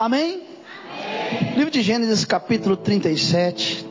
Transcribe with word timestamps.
Amém? 0.00 0.40
Amém? 0.96 1.54
Livro 1.58 1.70
de 1.70 1.82
Gênesis, 1.82 2.24
capítulo 2.24 2.74
37. 2.74 3.89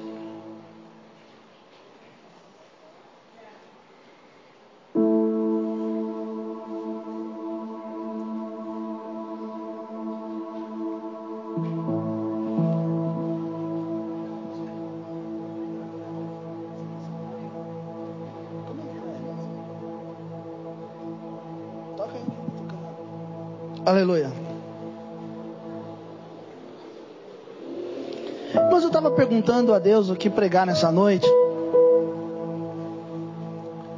Perguntando 29.39 29.73
a 29.73 29.79
Deus 29.79 30.09
o 30.09 30.16
que 30.16 30.29
pregar 30.29 30.66
nessa 30.66 30.91
noite, 30.91 31.25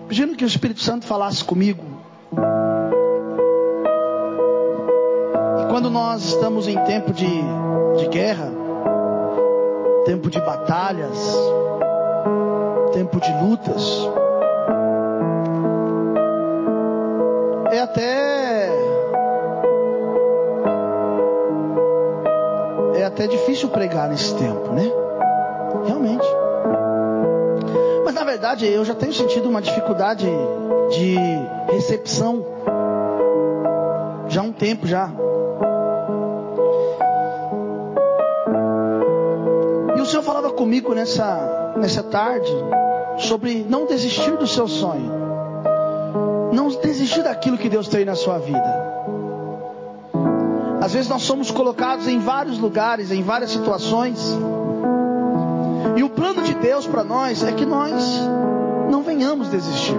pedindo 0.07 0.35
que 0.35 0.43
o 0.43 0.47
Espírito 0.47 0.81
Santo 0.81 1.07
falasse 1.07 1.43
comigo. 1.43 1.83
E 5.59 5.71
quando 5.71 5.89
nós 5.89 6.23
estamos 6.23 6.67
em 6.67 6.77
tempo 6.83 7.11
de, 7.11 7.25
de 7.25 8.07
guerra, 8.09 8.51
tempo 10.05 10.29
de 10.29 10.39
batalhas, 10.39 11.35
tempo 12.93 13.19
de 13.19 13.31
lutas, 13.43 14.07
é 17.71 17.79
até 17.79 18.69
é 22.93 23.03
até 23.03 23.25
difícil 23.25 23.69
pregar 23.69 24.07
nesse 24.07 24.35
tempo, 24.35 24.71
né? 24.73 25.00
Realmente. 25.85 26.27
Mas 28.05 28.13
na 28.13 28.23
verdade 28.23 28.67
eu 28.67 28.83
já 28.83 28.93
tenho 28.93 29.13
sentido 29.13 29.49
uma 29.49 29.61
dificuldade 29.61 30.25
de 30.89 31.15
recepção 31.71 32.45
já 34.27 34.41
há 34.41 34.43
um 34.43 34.53
tempo 34.53 34.87
já. 34.87 35.09
E 39.95 40.01
o 40.01 40.05
Senhor 40.05 40.23
falava 40.23 40.51
comigo 40.51 40.93
nessa 40.93 41.73
nessa 41.77 42.03
tarde 42.03 42.51
sobre 43.17 43.65
não 43.67 43.85
desistir 43.85 44.37
do 44.37 44.47
seu 44.47 44.67
sonho. 44.67 45.21
Não 46.53 46.69
desistir 46.69 47.23
daquilo 47.23 47.57
que 47.57 47.69
Deus 47.69 47.87
tem 47.87 48.03
na 48.05 48.15
sua 48.15 48.37
vida. 48.37 48.91
Às 50.81 50.93
vezes 50.93 51.09
nós 51.09 51.21
somos 51.21 51.51
colocados 51.51 52.07
em 52.07 52.19
vários 52.19 52.57
lugares, 52.57 53.11
em 53.11 53.21
várias 53.21 53.51
situações. 53.51 54.19
Deus 56.61 56.85
para 56.87 57.03
nós 57.03 57.43
é 57.43 57.51
que 57.51 57.65
nós 57.65 58.03
não 58.89 59.01
venhamos 59.01 59.49
desistir. 59.49 59.97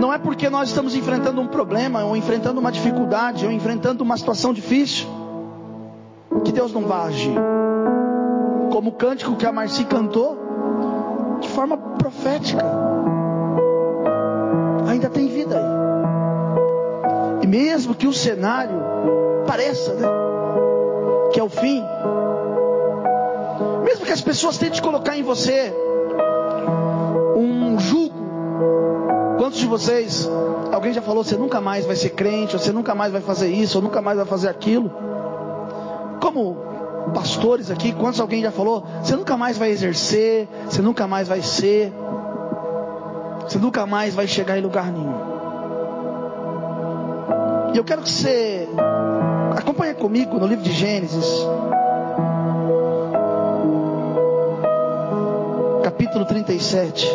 Não 0.00 0.12
é 0.12 0.18
porque 0.18 0.48
nós 0.48 0.68
estamos 0.70 0.94
enfrentando 0.96 1.40
um 1.40 1.46
problema, 1.46 2.04
ou 2.04 2.16
enfrentando 2.16 2.58
uma 2.58 2.72
dificuldade, 2.72 3.44
ou 3.44 3.52
enfrentando 3.52 4.02
uma 4.02 4.16
situação 4.16 4.52
difícil, 4.52 5.06
que 6.44 6.52
Deus 6.52 6.72
não 6.72 6.82
vai 6.82 7.08
agir. 7.08 7.36
Como 8.72 8.90
o 8.90 8.92
cântico 8.92 9.36
que 9.36 9.46
a 9.46 9.52
Marci 9.52 9.84
cantou, 9.84 10.38
de 11.40 11.48
forma 11.48 11.76
profética. 11.76 12.64
Ainda 14.88 15.08
tem 15.08 15.28
vida 15.28 15.56
aí. 15.56 17.44
E 17.44 17.46
mesmo 17.46 17.94
que 17.94 18.06
o 18.06 18.12
cenário 18.12 18.82
pareça, 19.46 19.94
né? 19.94 20.08
Que 21.32 21.40
é 21.40 21.42
o 21.42 21.48
fim. 21.48 21.84
Mesmo 23.90 24.06
que 24.06 24.12
as 24.12 24.20
pessoas 24.20 24.56
tentem 24.56 24.80
colocar 24.80 25.18
em 25.18 25.22
você 25.24 25.74
um 27.36 27.76
jugo. 27.80 28.14
Quantos 29.36 29.58
de 29.58 29.66
vocês, 29.66 30.30
alguém 30.70 30.92
já 30.92 31.02
falou, 31.02 31.24
você 31.24 31.36
nunca 31.36 31.60
mais 31.60 31.84
vai 31.86 31.96
ser 31.96 32.10
crente, 32.10 32.54
ou 32.54 32.62
você 32.62 32.70
nunca 32.70 32.94
mais 32.94 33.10
vai 33.12 33.20
fazer 33.20 33.48
isso, 33.48 33.78
ou 33.78 33.82
nunca 33.82 34.00
mais 34.00 34.16
vai 34.16 34.26
fazer 34.26 34.48
aquilo? 34.48 34.92
Como 36.20 36.56
pastores 37.12 37.68
aqui, 37.68 37.92
quantos 37.92 38.20
alguém 38.20 38.42
já 38.42 38.52
falou, 38.52 38.84
você 39.02 39.16
nunca 39.16 39.36
mais 39.36 39.58
vai 39.58 39.70
exercer, 39.70 40.46
você 40.66 40.80
nunca 40.80 41.08
mais 41.08 41.26
vai 41.26 41.42
ser, 41.42 41.92
você 43.42 43.58
nunca 43.58 43.86
mais 43.86 44.14
vai 44.14 44.28
chegar 44.28 44.56
em 44.56 44.62
lugar 44.62 44.92
nenhum. 44.92 45.18
E 47.74 47.76
eu 47.76 47.82
quero 47.82 48.02
que 48.02 48.10
você 48.10 48.68
acompanhe 49.56 49.94
comigo 49.94 50.38
no 50.38 50.46
livro 50.46 50.62
de 50.62 50.70
Gênesis, 50.70 51.44
capítulo 56.00 56.24
37. 56.24 57.06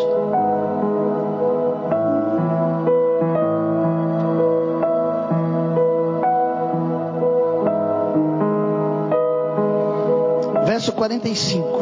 Verso 10.68 10.94
45. 10.94 11.79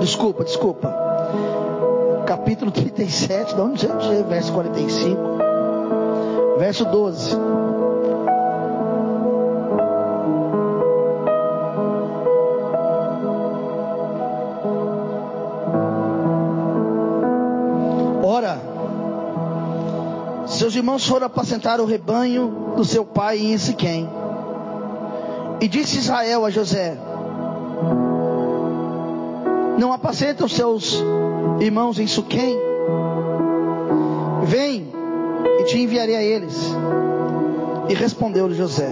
Desculpa, 0.00 0.44
desculpa. 0.44 0.94
Capítulo 2.24 2.70
37, 2.70 3.54
de 3.54 3.60
onde 3.60 3.86
é? 3.86 4.22
Verso 4.22 4.54
45. 4.54 5.51
Verso 6.72 6.86
12. 6.86 7.36
Ora, 18.24 18.58
seus 20.46 20.74
irmãos 20.74 21.06
foram 21.06 21.26
apacentar 21.26 21.78
o 21.78 21.84
rebanho 21.84 22.72
do 22.74 22.86
seu 22.86 23.04
pai 23.04 23.38
em 23.38 23.58
Siquém. 23.58 24.08
E 25.60 25.68
disse 25.68 25.98
Israel 25.98 26.46
a 26.46 26.50
José: 26.50 26.96
não 29.76 29.92
apacenta 29.92 30.46
os 30.46 30.54
seus 30.54 31.04
irmãos 31.60 31.98
em 31.98 32.06
Suquém? 32.06 32.56
Vem 34.44 34.81
te 35.72 35.78
enviarei 35.78 36.14
a 36.14 36.22
eles. 36.22 36.54
E 37.88 37.94
respondeu-lhe 37.94 38.54
José: 38.54 38.90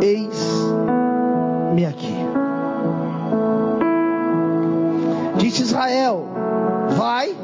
Eis-me 0.00 1.86
aqui. 1.86 2.14
Disse 5.36 5.62
Israel: 5.62 6.26
Vai 6.96 7.34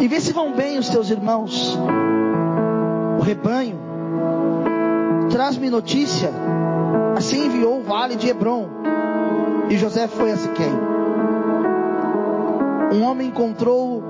e 0.00 0.08
vê 0.08 0.20
se 0.20 0.32
vão 0.32 0.52
bem 0.52 0.78
os 0.78 0.88
teus 0.88 1.10
irmãos, 1.10 1.76
o 3.18 3.22
rebanho. 3.22 3.78
Traz-me 5.30 5.68
notícia. 5.68 6.30
Assim 7.16 7.46
enviou 7.46 7.78
o 7.78 7.82
vale 7.82 8.16
de 8.16 8.28
Hebron 8.28 8.68
e 9.68 9.76
José 9.76 10.06
foi 10.06 10.30
a 10.32 10.36
Siquém. 10.36 10.72
Um 12.92 13.02
homem 13.02 13.28
encontrou 13.28 14.02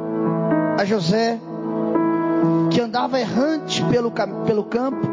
a 0.78 0.84
José, 0.84 1.38
andava 2.82 3.18
errante 3.18 3.82
pelo, 3.84 4.10
pelo 4.10 4.64
campo, 4.64 5.06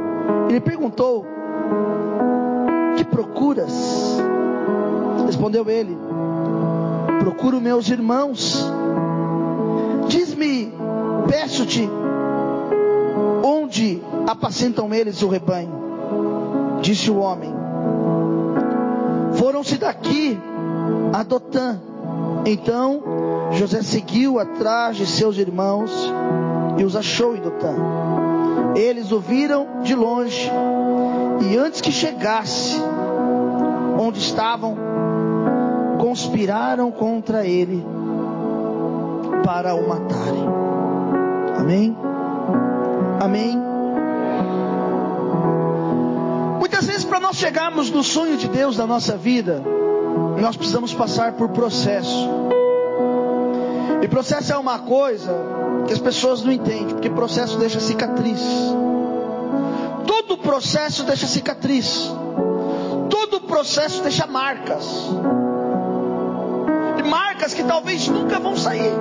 e 0.49 0.53
lhe 0.53 0.59
perguntou: 0.59 1.25
Que 2.97 3.03
procuras? 3.03 4.17
Respondeu 5.25 5.69
ele: 5.69 5.97
Procuro 7.19 7.61
meus 7.61 7.89
irmãos. 7.89 8.65
Diz-me, 10.07 10.73
peço-te, 11.27 11.87
onde 13.43 14.01
apacentam 14.27 14.93
eles 14.93 15.21
o 15.21 15.29
rebanho? 15.29 16.79
Disse 16.81 17.11
o 17.11 17.17
homem: 17.17 17.53
foram-se 19.39 19.77
daqui 19.77 20.37
a 21.13 21.23
Dotã. 21.23 21.79
Então 22.45 23.01
José 23.51 23.81
seguiu 23.81 24.39
atrás 24.39 24.97
de 24.97 25.05
seus 25.05 25.37
irmãos 25.37 25.91
e 26.77 26.83
os 26.83 26.95
achou 26.95 27.35
em 27.35 27.41
Dotã. 27.41 27.75
Eles 28.75 29.11
o 29.11 29.19
viram 29.19 29.81
de 29.83 29.95
longe 29.95 30.49
e 31.41 31.57
antes 31.57 31.81
que 31.81 31.91
chegasse 31.91 32.79
onde 33.99 34.19
estavam, 34.19 34.77
conspiraram 35.99 36.91
contra 36.91 37.45
ele 37.45 37.83
para 39.43 39.75
o 39.75 39.87
matarem. 39.87 40.47
Amém? 41.57 41.97
Amém? 43.19 43.57
Muitas 46.59 46.85
vezes, 46.85 47.03
para 47.03 47.19
nós 47.19 47.35
chegarmos 47.35 47.91
no 47.91 48.03
sonho 48.03 48.37
de 48.37 48.47
Deus 48.47 48.77
da 48.77 48.87
nossa 48.87 49.17
vida, 49.17 49.61
nós 50.39 50.55
precisamos 50.55 50.93
passar 50.93 51.33
por 51.33 51.49
processo. 51.49 52.29
E 54.01 54.07
processo 54.07 54.53
é 54.53 54.57
uma 54.57 54.79
coisa 54.79 55.31
que 55.85 55.93
as 55.93 55.99
pessoas 55.99 56.41
não 56.41 56.51
entendem, 56.51 56.87
porque 56.87 57.09
processo 57.09 57.57
deixa 57.57 57.79
cicatriz. 57.79 58.41
Todo 60.05 60.37
processo 60.37 61.03
deixa 61.03 61.27
cicatriz. 61.27 62.09
Todo 63.09 63.41
processo 63.41 64.01
deixa 64.01 64.25
marcas. 64.25 64.85
E 66.97 67.03
marcas 67.03 67.53
que 67.53 67.63
talvez 67.63 68.07
nunca 68.07 68.39
vão 68.39 68.55
sair. 68.55 68.93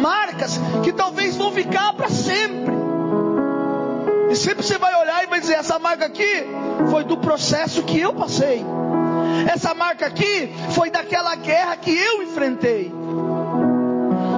Marcas 0.00 0.60
que 0.82 0.92
talvez 0.92 1.36
vão 1.36 1.50
ficar 1.52 1.92
para 1.94 2.08
sempre. 2.08 2.74
E 4.30 4.36
sempre 4.36 4.64
você 4.64 4.78
vai 4.78 4.94
olhar 5.00 5.24
e 5.24 5.26
vai 5.26 5.40
dizer: 5.40 5.54
essa 5.54 5.78
marca 5.78 6.06
aqui 6.06 6.46
foi 6.90 7.04
do 7.04 7.16
processo 7.16 7.82
que 7.82 7.98
eu 7.98 8.12
passei. 8.12 8.64
Essa 9.52 9.74
marca 9.74 10.06
aqui 10.06 10.52
foi 10.70 10.90
daquela 10.90 11.34
guerra 11.34 11.76
que 11.76 11.90
eu 11.90 12.22
enfrentei. 12.22 12.92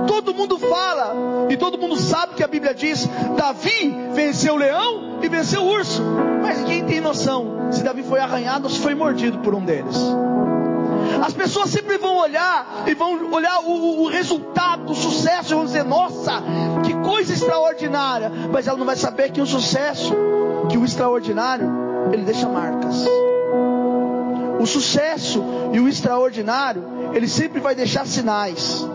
Todo 0.06 0.34
mundo 0.34 0.58
fala 0.58 1.46
e 1.48 1.56
todo 1.56 1.78
mundo 1.78 1.96
sabe 1.96 2.34
que 2.34 2.44
a 2.44 2.48
Bíblia 2.48 2.74
diz: 2.74 3.08
Davi 3.36 3.94
venceu 4.12 4.54
o 4.54 4.56
leão 4.56 5.18
e 5.22 5.28
venceu 5.28 5.62
o 5.62 5.68
urso. 5.68 6.02
Mas 6.42 6.58
ninguém 6.58 6.84
tem 6.84 7.00
noção 7.00 7.70
se 7.70 7.82
Davi 7.82 8.02
foi 8.02 8.20
arranhado 8.20 8.64
ou 8.64 8.70
se 8.70 8.80
foi 8.80 8.94
mordido 8.94 9.38
por 9.38 9.54
um 9.54 9.64
deles. 9.64 9.96
As 11.24 11.32
pessoas 11.32 11.70
sempre 11.70 11.98
vão 11.98 12.16
olhar 12.16 12.84
e 12.86 12.94
vão 12.94 13.32
olhar 13.32 13.60
o, 13.60 14.02
o 14.02 14.08
resultado, 14.08 14.92
o 14.92 14.94
sucesso, 14.94 15.52
e 15.52 15.54
vão 15.54 15.64
dizer: 15.64 15.84
Nossa, 15.84 16.42
que 16.84 16.94
coisa 16.94 17.32
extraordinária. 17.32 18.30
Mas 18.52 18.66
ela 18.66 18.78
não 18.78 18.86
vai 18.86 18.96
saber 18.96 19.30
que 19.30 19.40
o 19.40 19.46
sucesso, 19.46 20.14
que 20.68 20.76
o 20.76 20.84
extraordinário, 20.84 21.70
ele 22.12 22.24
deixa 22.24 22.48
marcas. 22.48 23.06
O 24.60 24.66
sucesso 24.66 25.42
e 25.72 25.80
o 25.80 25.88
extraordinário, 25.88 26.84
ele 27.12 27.28
sempre 27.28 27.60
vai 27.60 27.74
deixar 27.74 28.06
sinais. 28.06 28.86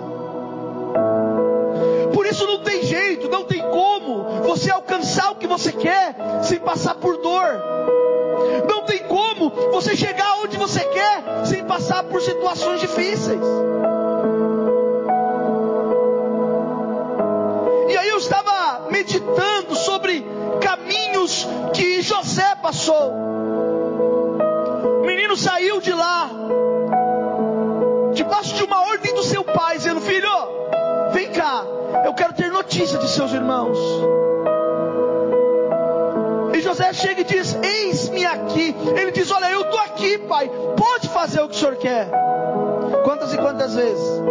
Por 2.14 2.26
isso 2.26 2.46
não 2.48 2.60
tem 2.60 2.84
jeito, 2.84 3.30
não 3.30 3.44
tem 3.44 3.62
como 3.62 4.42
você 4.44 4.72
alcançar 4.72 5.32
o 5.32 5.36
que 5.36 5.48
você 5.48 5.72
quer 5.72 6.16
sem 6.44 6.60
passar 6.60 6.96
por 6.96 7.18
dor. 7.18 7.62
Não 8.68 8.84
tem 8.84 9.00
como 9.00 9.50
você 9.72 9.96
chegar 9.96 10.40
onde 10.44 10.58
você 10.58 10.80
quer 10.80 11.46
sem 11.46 11.64
passar 11.64 12.04
por 12.04 12.22
situações 12.22 12.80
difíceis. 12.80 13.42
E 17.90 17.98
aí 17.98 18.10
eu 18.10 18.18
estava 18.18 18.90
meditando 18.90 19.76
sobre 19.76 20.26
caminhos 20.62 21.48
que 21.74 22.02
José 22.02 22.56
passou 22.62 23.28
menino 25.18 25.36
saiu 25.36 25.82
de 25.82 25.92
lá, 25.94 26.30
debaixo 28.14 28.54
de 28.54 28.64
uma 28.64 28.82
ordem 28.82 29.16
do 29.16 29.24
seu 29.24 29.44
pai, 29.44 29.76
dizendo: 29.76 30.00
Filho, 30.00 30.30
vem 31.12 31.32
cá, 31.32 31.66
eu 32.06 32.14
quero 32.14 32.34
ter 32.34 32.52
notícia 32.52 33.00
de 33.00 33.10
seus 33.10 33.34
irmãos. 33.34 33.80
E 36.54 36.62
José 36.62 36.94
chega 36.94 37.22
e 37.22 37.24
diz: 37.24 37.58
Eis-me 37.64 38.26
aqui. 38.28 38.76
Ele 38.96 39.10
diz: 39.10 39.32
Olha, 39.32 39.50
eu 39.50 39.62
estou 39.62 39.80
aqui, 39.80 40.20
pai, 40.20 40.52
pode 40.78 41.10
fazer 41.10 41.42
o 41.42 41.50
que 41.50 41.56
o 41.56 41.58
senhor 41.58 41.78
quer. 41.78 42.08
Quantas 43.04 43.34
e 43.34 43.38
quantas 43.38 43.74
vezes 43.74 44.22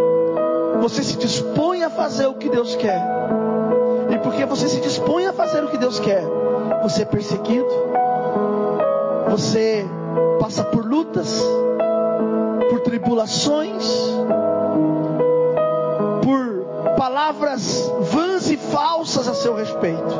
você 0.79 1.03
se 1.03 1.17
dispõe 1.17 1.83
a 1.83 1.89
fazer 1.89 2.27
o 2.27 2.35
que 2.35 2.47
Deus 2.47 2.77
quer, 2.77 3.01
e 4.09 4.17
porque 4.19 4.45
você 4.45 4.69
se 4.69 4.79
dispõe 4.79 5.25
a 5.25 5.33
fazer 5.33 5.65
o 5.65 5.67
que 5.67 5.77
Deus 5.77 5.99
quer, 5.99 6.23
você 6.81 7.01
é 7.01 7.05
perseguido, 7.05 7.67
você 9.37 9.85
passa 10.39 10.63
por 10.63 10.83
lutas, 10.83 11.39
por 12.71 12.79
tribulações, 12.79 13.87
por 16.23 16.95
palavras 16.97 17.87
vãs 18.11 18.49
e 18.49 18.57
falsas 18.57 19.27
a 19.27 19.35
seu 19.35 19.53
respeito. 19.53 20.17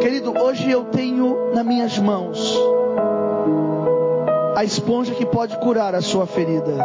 Querido, 0.00 0.36
hoje 0.42 0.68
eu 0.68 0.86
tenho 0.86 1.54
nas 1.54 1.64
minhas 1.64 1.96
mãos 2.00 2.58
a 4.56 4.64
esponja 4.64 5.14
que 5.14 5.24
pode 5.24 5.56
curar 5.58 5.94
a 5.94 6.00
sua 6.00 6.26
ferida. 6.26 6.84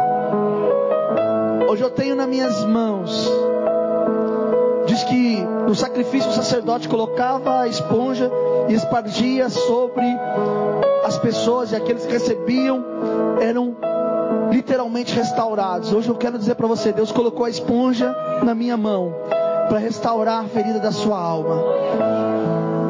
Hoje 1.68 1.82
eu 1.82 1.90
tenho 1.90 2.14
nas 2.14 2.28
minhas 2.28 2.64
mãos. 2.64 3.28
Diz 4.86 5.02
que 5.02 5.42
no 5.66 5.74
sacrifício 5.74 6.30
o 6.30 6.34
sacerdote 6.34 6.88
colocava 6.88 7.62
a 7.62 7.66
esponja 7.66 8.30
e 8.68 8.74
espargia 8.74 9.48
sobre 9.48 10.04
as 11.04 11.18
pessoas 11.18 11.72
e 11.72 11.76
aqueles 11.76 12.06
que 12.06 12.12
recebiam 12.12 12.84
eram 13.40 13.76
literalmente 14.50 15.14
restaurados. 15.14 15.92
Hoje 15.92 16.08
eu 16.08 16.14
quero 16.14 16.38
dizer 16.38 16.54
para 16.54 16.66
você: 16.66 16.92
Deus 16.92 17.12
colocou 17.12 17.44
a 17.44 17.50
esponja 17.50 18.14
na 18.42 18.54
minha 18.54 18.76
mão 18.76 19.14
para 19.68 19.78
restaurar 19.78 20.44
a 20.44 20.48
ferida 20.48 20.78
da 20.78 20.92
sua 20.92 21.18
alma. 21.18 21.62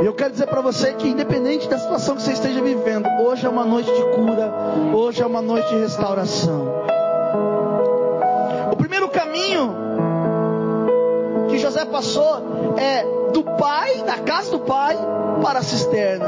Eu 0.02 0.12
quero 0.12 0.32
dizer 0.32 0.46
para 0.46 0.60
você 0.60 0.92
que, 0.92 1.08
independente 1.08 1.68
da 1.68 1.78
situação 1.78 2.16
que 2.16 2.22
você 2.22 2.32
esteja 2.32 2.60
vivendo, 2.60 3.06
hoje 3.22 3.46
é 3.46 3.48
uma 3.48 3.64
noite 3.64 3.90
de 3.90 4.02
cura, 4.14 4.52
hoje 4.92 5.22
é 5.22 5.26
uma 5.26 5.40
noite 5.40 5.68
de 5.68 5.78
restauração. 5.78 6.84
O 8.70 8.76
primeiro 8.76 9.08
caminho 9.08 9.83
que 11.54 11.58
José 11.58 11.84
passou 11.84 12.74
é 12.76 13.04
do 13.32 13.44
pai, 13.44 14.02
da 14.02 14.18
casa 14.18 14.50
do 14.50 14.58
pai, 14.60 14.98
para 15.40 15.60
a 15.60 15.62
cisterna. 15.62 16.26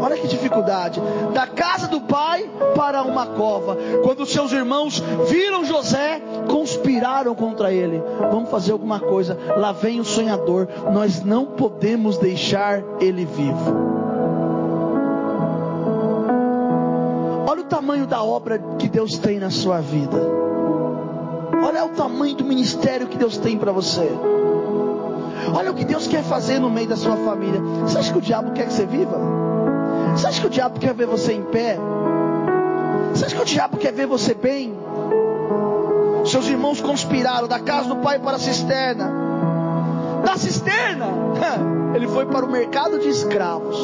Olha 0.00 0.16
que 0.16 0.26
dificuldade. 0.26 1.00
Da 1.34 1.46
casa 1.46 1.88
do 1.88 2.00
pai 2.00 2.48
para 2.74 3.02
uma 3.02 3.26
cova. 3.26 3.76
Quando 4.02 4.24
seus 4.24 4.52
irmãos 4.52 5.02
viram 5.28 5.64
José, 5.64 6.22
conspiraram 6.48 7.34
contra 7.34 7.72
ele. 7.72 8.02
Vamos 8.30 8.50
fazer 8.50 8.72
alguma 8.72 9.00
coisa. 9.00 9.36
Lá 9.56 9.72
vem 9.72 10.00
o 10.00 10.04
sonhador. 10.04 10.68
Nós 10.92 11.22
não 11.22 11.46
podemos 11.46 12.18
deixar 12.18 12.82
ele 13.00 13.24
vivo. 13.24 13.96
Olha 17.46 17.60
o 17.60 17.64
tamanho 17.64 18.06
da 18.06 18.22
obra 18.22 18.58
que 18.78 18.88
Deus 18.88 19.18
tem 19.18 19.38
na 19.38 19.50
sua 19.50 19.80
vida. 19.80 20.46
Olha 21.62 21.84
o 21.84 21.90
tamanho 21.90 22.34
do 22.34 22.44
ministério 22.44 23.06
que 23.06 23.16
Deus 23.16 23.36
tem 23.38 23.58
para 23.58 23.72
você. 23.72 24.10
Olha 25.54 25.70
o 25.70 25.74
que 25.74 25.84
Deus 25.84 26.06
quer 26.06 26.22
fazer 26.22 26.58
no 26.58 26.70
meio 26.70 26.88
da 26.88 26.96
sua 26.96 27.16
família. 27.16 27.60
Você 27.82 27.98
acha 27.98 28.12
que 28.12 28.18
o 28.18 28.22
diabo 28.22 28.52
quer 28.52 28.66
que 28.66 28.72
você 28.72 28.86
viva? 28.86 29.18
Você 30.14 30.26
acha 30.26 30.40
que 30.40 30.46
o 30.46 30.50
diabo 30.50 30.78
quer 30.78 30.94
ver 30.94 31.06
você 31.06 31.32
em 31.32 31.42
pé? 31.42 31.78
Você 33.12 33.26
acha 33.26 33.36
que 33.36 33.42
o 33.42 33.44
diabo 33.44 33.76
quer 33.76 33.92
ver 33.92 34.06
você 34.06 34.34
bem? 34.34 34.74
Seus 36.24 36.48
irmãos 36.48 36.80
conspiraram 36.80 37.46
da 37.46 37.60
casa 37.60 37.88
do 37.88 37.96
pai 37.96 38.18
para 38.18 38.36
a 38.36 38.38
cisterna. 38.38 39.10
Da 40.24 40.36
cisterna, 40.36 41.06
ele 41.94 42.08
foi 42.08 42.26
para 42.26 42.44
o 42.44 42.50
mercado 42.50 42.98
de 42.98 43.08
escravos. 43.08 43.78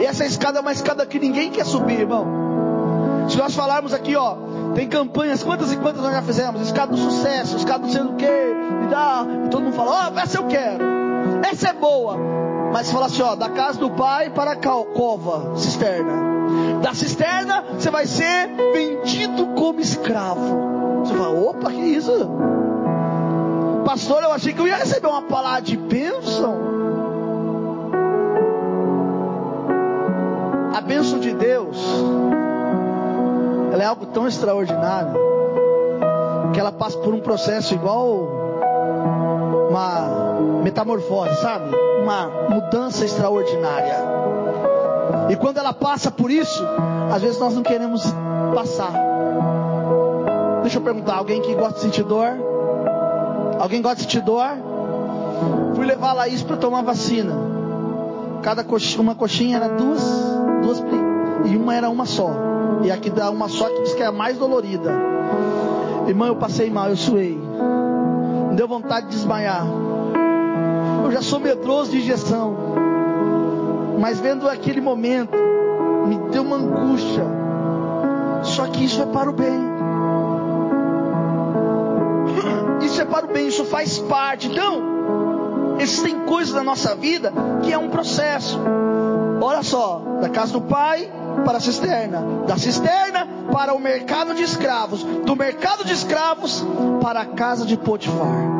E 0.00 0.04
essa 0.04 0.24
escada 0.24 0.58
é 0.58 0.60
uma 0.60 0.72
escada 0.72 1.06
que 1.06 1.18
ninguém 1.18 1.50
quer 1.50 1.64
subir, 1.64 2.00
irmão. 2.00 2.26
Se 3.28 3.38
nós 3.38 3.54
falarmos 3.54 3.94
aqui, 3.94 4.14
ó, 4.16 4.36
tem 4.74 4.88
campanhas, 4.88 5.42
quantas 5.42 5.72
e 5.72 5.76
quantas 5.76 6.02
nós 6.02 6.12
já 6.12 6.22
fizemos? 6.22 6.62
Escada 6.62 6.92
do 6.92 6.98
sucesso, 6.98 7.56
escada 7.56 7.86
do 7.86 7.92
sei 7.92 8.02
do 8.02 8.12
me 8.12 8.86
dá. 8.90 9.24
E 9.46 9.48
todo 9.48 9.62
mundo 9.62 9.74
fala, 9.74 9.90
ó, 9.90 10.12
oh, 10.14 10.18
essa 10.18 10.38
eu 10.38 10.46
quero. 10.46 10.84
Essa 11.50 11.68
é 11.68 11.72
boa. 11.72 12.16
Mas 12.72 12.90
fala 12.90 13.06
assim, 13.06 13.22
ó, 13.22 13.34
da 13.34 13.50
casa 13.50 13.78
do 13.78 13.90
pai 13.90 14.30
para 14.30 14.52
a 14.52 14.56
cova, 14.56 15.56
cisterna. 15.56 16.32
Da 16.82 16.94
cisterna 16.94 17.64
você 17.78 17.90
vai 17.90 18.06
ser 18.06 18.48
vendido 18.72 19.48
como 19.48 19.80
escravo. 19.80 21.00
Você 21.04 21.14
fala, 21.14 21.38
opa, 21.38 21.70
que 21.70 21.80
isso? 21.80 22.30
Pastor, 23.84 24.22
eu 24.22 24.32
achei 24.32 24.52
que 24.52 24.60
eu 24.60 24.66
ia 24.66 24.76
receber 24.76 25.08
uma 25.08 25.22
palavra 25.22 25.60
de 25.62 25.76
bênção. 25.76 26.72
A 30.74 30.80
bênção 30.80 31.18
de 31.18 31.34
Deus, 31.34 31.76
ela 33.72 33.82
é 33.82 33.86
algo 33.86 34.06
tão 34.06 34.28
extraordinário 34.28 35.14
que 36.52 36.60
ela 36.60 36.70
passa 36.70 36.98
por 36.98 37.14
um 37.14 37.20
processo 37.20 37.74
igual 37.74 38.28
uma 39.70 40.62
metamorfose, 40.62 41.34
sabe? 41.40 41.74
uma 42.02 42.26
mudança 42.50 43.04
extraordinária. 43.04 43.94
E 45.30 45.36
quando 45.36 45.58
ela 45.58 45.72
passa 45.72 46.10
por 46.10 46.30
isso, 46.30 46.62
às 47.14 47.22
vezes 47.22 47.38
nós 47.38 47.54
não 47.54 47.62
queremos 47.62 48.04
passar. 48.54 48.92
Deixa 50.62 50.78
eu 50.78 50.82
perguntar, 50.82 51.14
alguém 51.16 51.40
que 51.40 51.54
gosta 51.54 51.74
de 51.74 51.80
sentir 51.80 52.02
dor? 52.02 52.30
Alguém 53.58 53.80
gosta 53.80 53.96
de 53.96 54.02
sentir 54.02 54.20
dor? 54.20 54.50
Fui 55.74 55.86
levar 55.86 56.10
a 56.10 56.12
Laís 56.12 56.42
para 56.42 56.56
tomar 56.56 56.82
vacina. 56.82 57.34
Cada 58.42 58.64
coxinha, 58.64 59.00
uma 59.00 59.14
coxinha 59.14 59.56
era 59.56 59.68
duas, 59.68 60.02
duas 60.62 60.82
e 61.44 61.56
uma 61.56 61.74
era 61.74 61.88
uma 61.88 62.04
só. 62.04 62.51
E 62.84 62.90
aqui 62.90 63.10
dá 63.10 63.30
uma 63.30 63.48
só 63.48 63.68
que 63.68 63.82
diz 63.82 63.94
que 63.94 64.02
é 64.02 64.06
a 64.06 64.12
mais 64.12 64.38
dolorida. 64.38 64.90
Irmão, 66.06 66.28
eu 66.28 66.36
passei 66.36 66.70
mal, 66.70 66.88
eu 66.88 66.96
suei. 66.96 67.38
Me 68.50 68.56
deu 68.56 68.66
vontade 68.66 69.06
de 69.06 69.12
desmaiar 69.16 69.66
já 71.12 71.20
sou 71.20 71.38
medroso 71.38 71.90
de 71.90 71.98
injeção. 71.98 72.56
Mas 74.00 74.18
vendo 74.18 74.48
aquele 74.48 74.80
momento, 74.80 75.36
me 76.06 76.18
deu 76.30 76.42
uma 76.42 76.56
angústia. 76.56 77.24
Só 78.42 78.66
que 78.66 78.84
isso 78.84 79.02
é 79.02 79.06
para 79.06 79.30
o 79.30 79.32
bem. 79.32 79.72
Isso 82.80 83.00
é 83.00 83.04
para 83.04 83.26
o 83.26 83.32
bem, 83.32 83.48
isso 83.48 83.64
faz 83.64 83.98
parte. 83.98 84.48
Então, 84.48 85.76
existem 85.78 86.20
coisas 86.20 86.52
da 86.52 86.64
nossa 86.64 86.94
vida 86.94 87.32
que 87.62 87.72
é 87.72 87.78
um 87.78 87.90
processo. 87.90 88.58
Olha 89.40 89.62
só, 89.62 90.02
da 90.20 90.28
casa 90.28 90.54
do 90.54 90.62
pai 90.62 91.10
para 91.44 91.58
a 91.58 91.60
cisterna, 91.60 92.44
da 92.46 92.56
cisterna 92.56 93.26
para 93.52 93.74
o 93.74 93.78
mercado 93.78 94.34
de 94.34 94.42
escravos, 94.42 95.02
do 95.02 95.36
mercado 95.36 95.84
de 95.84 95.92
escravos 95.92 96.64
para 97.00 97.20
a 97.20 97.26
casa 97.26 97.66
de 97.66 97.76
Potifar. 97.76 98.50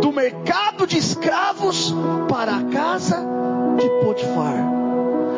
Do 0.00 0.12
mercado 0.12 0.86
de 0.86 0.98
escravos 0.98 1.94
para 2.28 2.56
a 2.56 2.64
casa 2.64 3.18
de 3.76 3.88
Potifar. 4.04 4.80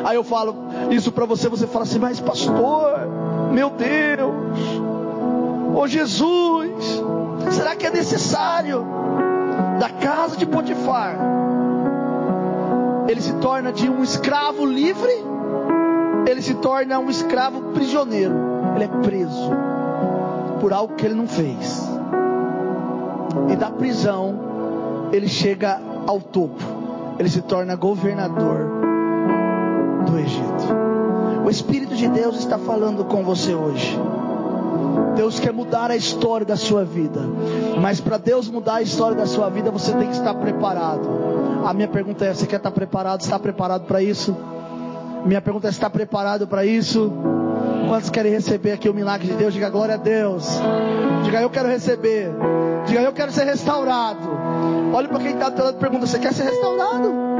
Aí 0.04 0.16
eu 0.16 0.24
falo 0.24 0.56
isso 0.90 1.12
para 1.12 1.24
você, 1.24 1.48
você 1.48 1.66
fala 1.66 1.84
assim, 1.84 1.98
mas 1.98 2.18
pastor, 2.18 3.08
meu 3.52 3.70
Deus, 3.70 4.34
ô 5.76 5.86
Jesus, 5.86 7.02
será 7.50 7.76
que 7.76 7.86
é 7.86 7.90
necessário 7.90 8.84
da 9.78 9.88
casa 9.88 10.36
de 10.36 10.44
Potifar? 10.44 11.16
Ele 13.12 13.20
se 13.20 13.34
torna 13.34 13.70
de 13.70 13.90
um 13.90 14.02
escravo 14.02 14.64
livre, 14.64 15.12
ele 16.26 16.40
se 16.40 16.54
torna 16.54 16.98
um 16.98 17.10
escravo 17.10 17.60
prisioneiro, 17.74 18.32
ele 18.74 18.84
é 18.84 18.88
preso 18.88 19.50
por 20.62 20.72
algo 20.72 20.94
que 20.94 21.04
ele 21.04 21.14
não 21.14 21.28
fez. 21.28 21.86
E 23.50 23.56
da 23.56 23.70
prisão, 23.70 25.10
ele 25.12 25.28
chega 25.28 25.78
ao 26.06 26.22
topo, 26.22 26.62
ele 27.18 27.28
se 27.28 27.42
torna 27.42 27.76
governador 27.76 28.66
do 30.06 30.18
Egito. 30.18 31.44
O 31.44 31.50
Espírito 31.50 31.94
de 31.94 32.08
Deus 32.08 32.38
está 32.38 32.56
falando 32.56 33.04
com 33.04 33.22
você 33.22 33.54
hoje. 33.54 33.94
Deus 35.16 35.38
quer 35.38 35.52
mudar 35.52 35.90
a 35.90 35.96
história 35.96 36.46
da 36.46 36.56
sua 36.56 36.82
vida. 36.82 37.20
Mas 37.78 38.00
para 38.00 38.16
Deus 38.16 38.48
mudar 38.48 38.76
a 38.76 38.82
história 38.82 39.14
da 39.14 39.26
sua 39.26 39.50
vida, 39.50 39.70
você 39.70 39.92
tem 39.92 40.08
que 40.08 40.16
estar 40.16 40.32
preparado. 40.32 41.31
A 41.64 41.72
minha 41.72 41.88
pergunta 41.88 42.24
é: 42.24 42.34
você 42.34 42.46
quer 42.46 42.56
estar 42.56 42.70
preparado? 42.70 43.20
Está 43.20 43.38
preparado 43.38 43.86
para 43.86 44.02
isso? 44.02 44.36
Minha 45.24 45.40
pergunta 45.40 45.68
é: 45.68 45.70
está 45.70 45.88
preparado 45.88 46.46
para 46.46 46.64
isso? 46.64 47.12
Quantos 47.88 48.10
querem 48.10 48.32
receber 48.32 48.72
aqui 48.72 48.88
o 48.88 48.94
milagre 48.94 49.28
de 49.28 49.34
Deus? 49.34 49.54
Diga 49.54 49.70
glória 49.70 49.94
a 49.94 49.98
Deus. 49.98 50.46
Diga 51.24 51.40
eu 51.40 51.50
quero 51.50 51.68
receber. 51.68 52.30
Diga 52.86 53.00
eu 53.00 53.12
quero 53.12 53.30
ser 53.30 53.44
restaurado. 53.44 54.28
Olhe 54.92 55.08
para 55.08 55.20
quem 55.20 55.32
está 55.32 55.48
do 55.48 55.62
lado 55.62 55.76
e 55.76 55.80
pergunta: 55.80 56.06
você 56.06 56.18
quer 56.18 56.32
ser 56.32 56.44
restaurado? 56.44 57.31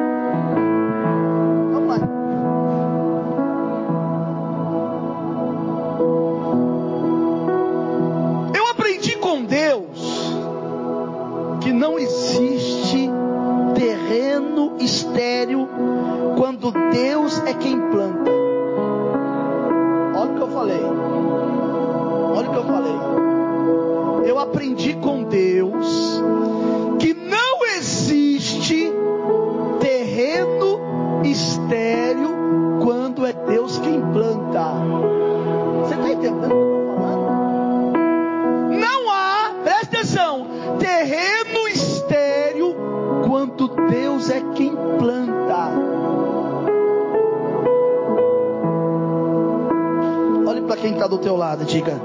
Está 51.03 51.09
do 51.09 51.19
teu 51.19 51.37
lado 51.37 51.65
diga: 51.65 52.01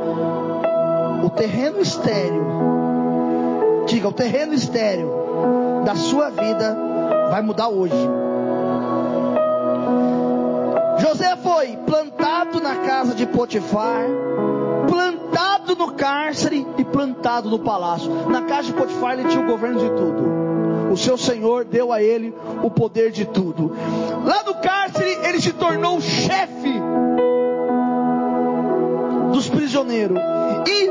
o 1.23 1.29
terreno 1.29 1.79
estéril, 1.79 2.43
diga, 3.85 4.07
o 4.07 4.11
terreno 4.11 4.55
estéril 4.55 5.11
da 5.85 5.95
sua 5.95 6.31
vida 6.31 6.75
vai 7.29 7.43
mudar 7.43 7.67
hoje. 7.67 7.93
José 10.97 11.35
foi 11.35 11.77
plantado 11.85 12.59
na 12.59 12.77
casa 12.77 13.13
de 13.13 13.27
Potifar, 13.27 14.07
plantado 14.89 15.75
no 15.75 15.91
cárcere 15.91 16.65
e 16.79 16.83
plantado 16.83 17.51
no 17.51 17.59
palácio. 17.59 18.11
Na 18.27 18.41
casa 18.41 18.63
de 18.63 18.73
Potifar 18.73 19.13
ele 19.13 19.29
tinha 19.29 19.43
o 19.43 19.47
governo 19.47 19.79
de 19.79 19.89
tudo. 19.89 20.91
O 20.91 20.97
seu 20.97 21.17
Senhor 21.17 21.65
deu 21.65 21.93
a 21.93 22.01
ele 22.01 22.33
o 22.63 22.71
poder 22.71 23.11
de 23.11 23.25
tudo. 23.25 23.75
Lá 24.25 24.41
no 24.43 24.55
cárcere 24.55 25.19
ele 25.23 25.39
se 25.39 25.53
tornou 25.53 26.01
chefe 26.01 26.56
E 29.89 30.89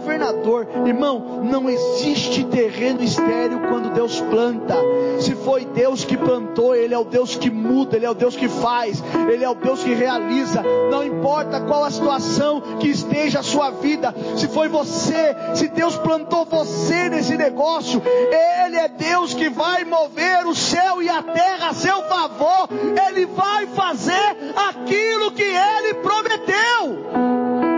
governador. 0.00 0.66
Irmão, 0.86 1.42
não 1.44 1.68
existe 1.68 2.44
terreno 2.44 3.02
estéril 3.02 3.60
quando 3.68 3.92
Deus 3.92 4.20
planta. 4.20 4.74
Se 5.20 5.34
foi 5.34 5.66
Deus 5.66 6.04
que 6.04 6.16
plantou, 6.16 6.74
Ele 6.74 6.94
é 6.94 6.98
o 6.98 7.04
Deus 7.04 7.36
que 7.36 7.50
muda, 7.50 7.96
Ele 7.96 8.06
é 8.06 8.10
o 8.10 8.14
Deus 8.14 8.34
que 8.34 8.48
faz, 8.48 9.02
Ele 9.30 9.44
é 9.44 9.48
o 9.48 9.54
Deus 9.54 9.84
que 9.84 9.92
realiza. 9.92 10.62
Não 10.90 11.04
importa 11.04 11.60
qual 11.60 11.84
a 11.84 11.90
situação 11.90 12.62
que 12.80 12.88
esteja 12.88 13.40
a 13.40 13.42
sua 13.42 13.70
vida, 13.70 14.14
se 14.36 14.48
foi 14.48 14.68
você, 14.68 15.36
se 15.54 15.68
Deus 15.68 15.96
plantou 15.96 16.46
você 16.46 17.10
nesse 17.10 17.36
negócio, 17.36 18.02
Ele 18.04 18.76
é 18.76 18.88
Deus 18.88 19.34
que 19.34 19.50
vai 19.50 19.84
mover 19.84 20.46
o 20.46 20.54
céu 20.54 21.02
e 21.02 21.08
a 21.08 21.22
terra 21.22 21.68
a 21.68 21.74
seu 21.74 22.02
favor. 22.04 22.68
Ele 23.08 23.26
vai 23.26 23.66
fazer 23.66 24.36
aquilo 24.56 25.30
que 25.32 25.42
Ele 25.42 25.94
prometeu. 25.94 27.69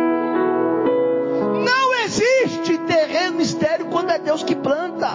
É 4.11 4.19
Deus 4.19 4.43
que 4.43 4.55
planta. 4.55 5.11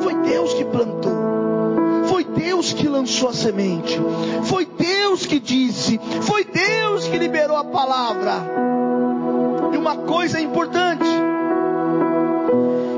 Foi 0.00 0.14
Deus 0.16 0.54
que 0.54 0.64
plantou. 0.64 1.24
Foi 2.06 2.24
Deus 2.24 2.72
que 2.72 2.88
lançou 2.88 3.30
a 3.30 3.32
semente. 3.32 3.98
Foi 4.44 4.66
Deus 4.66 5.26
que 5.26 5.40
disse. 5.40 5.98
Foi 6.22 6.44
Deus 6.44 7.06
que 7.06 7.18
liberou 7.18 7.56
a 7.56 7.64
palavra. 7.64 8.32
E 9.72 9.76
uma 9.76 9.96
coisa 9.96 10.40
importante: 10.40 11.08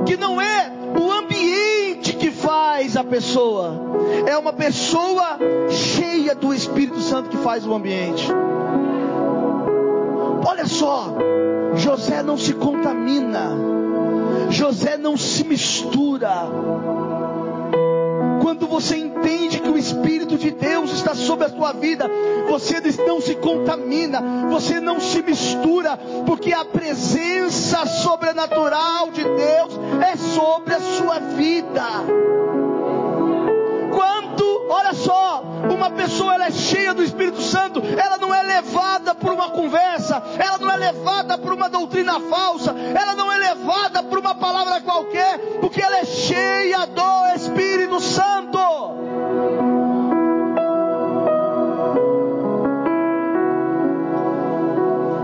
que 0.05 0.17
não 0.17 0.41
é 0.41 0.73
o 0.99 1.11
ambiente 1.13 2.15
que 2.15 2.31
faz 2.31 2.97
a 2.97 3.05
pessoa, 3.05 3.81
é 4.27 4.37
uma 4.37 4.53
pessoa 4.53 5.39
cheia 5.69 6.35
do 6.35 6.53
Espírito 6.53 7.01
Santo 7.01 7.31
que 7.31 7.37
faz 7.39 7.67
o 7.67 7.75
ambiente. 7.75 8.27
Olha 10.49 10.65
só, 10.65 11.13
José 11.75 12.23
não 12.23 12.39
se 12.39 12.55
contamina, 12.55 13.51
José 14.49 14.97
não 14.97 15.17
se 15.17 15.43
mistura. 15.43 16.31
Quando 18.41 18.69
você 18.69 18.97
entende 18.97 19.59
que 19.59 19.69
o 19.69 19.77
Espírito 19.77 20.39
de 20.39 20.53
Deus 20.53 20.93
está 20.93 21.17
sobre 21.17 21.47
a 21.47 21.49
sua 21.49 21.73
vida, 21.73 22.09
você 22.49 22.81
não 23.05 23.21
se 23.21 23.35
contamina, 23.35 24.23
você 24.49 24.79
não 24.79 25.01
se 25.01 25.21
mistura, 25.21 25.99
porque 26.25 26.53
a 26.53 26.65
presença 26.65 27.85
sobrenatural 27.85 29.11
de 29.11 29.25
Deus 29.25 29.81
é 30.01 30.17
sobre 30.17 30.75
a 30.75 30.81
sua 30.81 31.19
vida. 31.19 31.83
Uma 35.87 35.91
pessoa 35.91 36.35
ela 36.35 36.47
é 36.47 36.51
cheia 36.51 36.93
do 36.93 37.03
Espírito 37.03 37.41
Santo, 37.41 37.81
ela 37.81 38.19
não 38.19 38.35
é 38.35 38.43
levada 38.43 39.15
por 39.15 39.33
uma 39.33 39.51
conversa, 39.51 40.21
ela 40.37 40.59
não 40.59 40.71
é 40.71 40.77
levada 40.77 41.39
por 41.39 41.53
uma 41.53 41.69
doutrina 41.69 42.19
falsa, 42.19 42.73
ela 42.73 43.15
não 43.15 43.33
é 43.33 43.39
levada 43.39 44.03
por 44.03 44.19
uma 44.19 44.35
palavra 44.35 44.81
qualquer, 44.81 45.39
porque 45.61 45.81
ela 45.81 45.99
é 45.99 46.05
cheia 46.05 46.87
do 46.87 47.37
Espírito 47.37 48.01
Santo. 48.01 48.59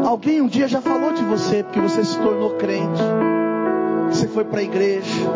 Alguém 0.06 0.42
um 0.42 0.46
dia 0.46 0.68
já 0.68 0.80
falou 0.80 1.12
de 1.12 1.24
você 1.24 1.64
porque 1.64 1.80
você 1.80 2.04
se 2.04 2.16
tornou 2.18 2.50
crente, 2.50 3.02
você 4.10 4.28
foi 4.28 4.44
para 4.44 4.60
a 4.60 4.62
igreja. 4.62 5.28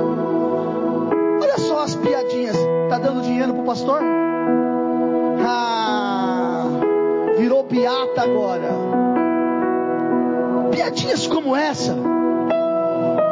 Olha 1.42 1.58
só 1.58 1.82
as 1.82 1.96
piadinhas. 1.96 2.56
Tá 2.88 2.98
dando 2.98 3.22
dinheiro 3.22 3.52
pro 3.54 3.64
pastor? 3.64 4.02
Ah, 5.48 6.64
virou 7.38 7.64
piata 7.64 8.22
agora. 8.22 8.68
Piadinhas 10.72 11.26
como 11.26 11.54
essa. 11.54 11.96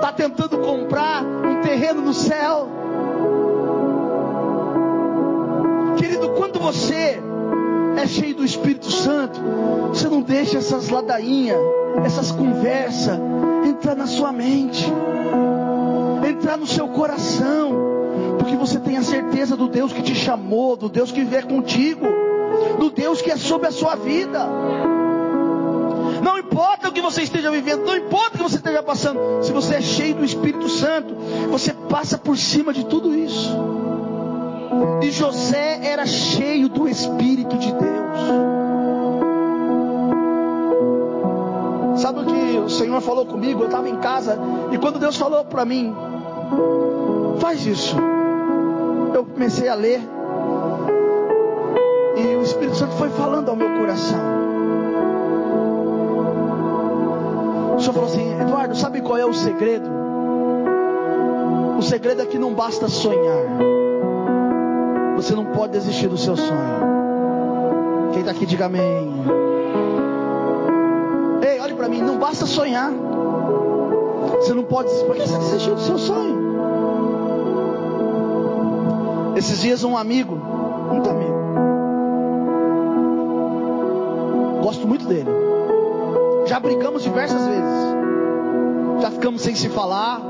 Tá 0.00 0.12
tentando 0.12 0.59
comprar 0.59 1.25
um 1.25 1.61
terreno 1.61 2.00
no 2.02 2.14
céu. 2.14 2.68
Querido, 5.97 6.30
quando 6.30 6.61
você 6.61 7.21
é 7.97 8.06
cheio 8.06 8.37
do 8.37 8.44
Espírito 8.44 8.90
Santo, 8.90 9.40
você 9.88 10.09
não 10.09 10.21
deixa 10.21 10.59
essas 10.59 10.88
ladainhas, 10.88 11.59
essas 12.04 12.30
conversas 12.30 13.18
entrar 13.66 13.94
na 13.94 14.06
sua 14.06 14.33
mente, 14.33 14.87
entrar 16.28 16.56
no 16.56 16.66
seu 16.66 16.88
coração, 16.88 17.73
porque 18.44 18.56
você 18.56 18.78
tem 18.78 18.98
a 18.98 19.02
certeza 19.02 19.56
do 19.56 19.66
Deus 19.68 19.90
que 19.90 20.02
te 20.02 20.14
chamou, 20.14 20.76
do 20.76 20.90
Deus 20.90 21.10
que 21.10 21.24
vier 21.24 21.46
contigo, 21.46 22.04
do 22.78 22.90
Deus 22.90 23.22
que 23.22 23.30
é 23.30 23.38
sobre 23.38 23.68
a 23.68 23.72
sua 23.72 23.94
vida. 23.94 24.46
Não 26.22 26.36
importa 26.36 26.90
o 26.90 26.92
que 26.92 27.00
você 27.00 27.22
esteja 27.22 27.50
vivendo, 27.50 27.86
não 27.86 27.96
importa 27.96 28.34
o 28.34 28.36
que 28.36 28.42
você 28.42 28.56
esteja 28.56 28.82
passando, 28.82 29.42
se 29.42 29.50
você 29.50 29.76
é 29.76 29.80
cheio 29.80 30.16
do 30.16 30.24
Espírito 30.26 30.68
Santo, 30.68 31.14
você 31.50 31.72
passa 31.72 32.18
por 32.18 32.36
cima 32.36 32.74
de 32.74 32.84
tudo 32.84 33.14
isso. 33.14 33.50
E 35.00 35.10
José 35.10 35.80
era 35.82 36.04
cheio 36.04 36.68
do 36.68 36.86
Espírito 36.86 37.56
de 37.56 37.72
Deus. 37.72 38.18
Sabe 41.96 42.20
o 42.20 42.26
que 42.26 42.58
o 42.58 42.68
Senhor 42.68 43.00
falou 43.00 43.24
comigo? 43.24 43.62
Eu 43.62 43.66
estava 43.66 43.88
em 43.88 43.96
casa 43.96 44.38
e 44.70 44.76
quando 44.76 44.98
Deus 44.98 45.16
falou 45.16 45.46
para 45.46 45.64
mim, 45.64 45.94
faz 47.38 47.64
isso. 47.64 47.96
Eu 49.14 49.25
comecei 49.25 49.68
a 49.68 49.76
ler 49.76 50.00
e 52.16 52.37
o 52.37 52.42
Espírito 52.42 52.76
Santo 52.76 52.94
foi 52.97 53.09
falando 53.11 53.49
ao 53.49 53.54
meu 53.54 53.78
coração. 53.78 54.18
O 57.76 57.80
Senhor 57.80 57.92
falou 57.92 58.09
assim: 58.09 58.40
Eduardo, 58.40 58.76
sabe 58.76 59.00
qual 59.00 59.16
é 59.16 59.25
o 59.25 59.33
segredo? 59.33 59.88
O 61.78 61.83
segredo 61.83 62.23
é 62.23 62.26
que 62.26 62.40
não 62.40 62.54
basta 62.54 62.88
sonhar. 62.88 63.44
Você 65.14 65.33
não 65.37 65.44
pode 65.44 65.75
desistir 65.75 66.09
do 66.09 66.18
seu 66.18 66.37
sonho. 66.37 68.11
Quem 68.11 68.21
está 68.21 68.33
aqui, 68.33 68.44
diga 68.47 68.66
amém. 68.66 68.83
Ei, 71.40 71.61
olhe 71.61 71.75
para 71.75 71.88
mim, 71.88 72.02
não 72.02 72.18
basta 72.18 72.47
sonhar. 72.47 72.90
Você 74.38 74.52
não 74.52 74.64
pode 74.64 74.88
desistir. 74.88 75.06
Por 75.06 75.14
que 75.14 75.23
você 75.23 75.38
desistiu 75.38 75.75
do 75.76 75.80
seu 75.80 75.99
sonho? 75.99 76.33
Esses 79.44 79.60
dias 79.60 79.84
um 79.84 79.94
amigo, 79.94 80.36
muito 80.90 81.10
amigo, 81.10 81.34
gosto 84.62 84.88
muito 84.88 85.06
dele. 85.06 85.28
Já 86.46 86.58
brigamos 86.58 87.02
diversas 87.02 87.46
vezes. 87.46 89.02
Já 89.02 89.10
ficamos 89.10 89.42
sem 89.42 89.54
se 89.54 89.68
falar. 89.68 90.22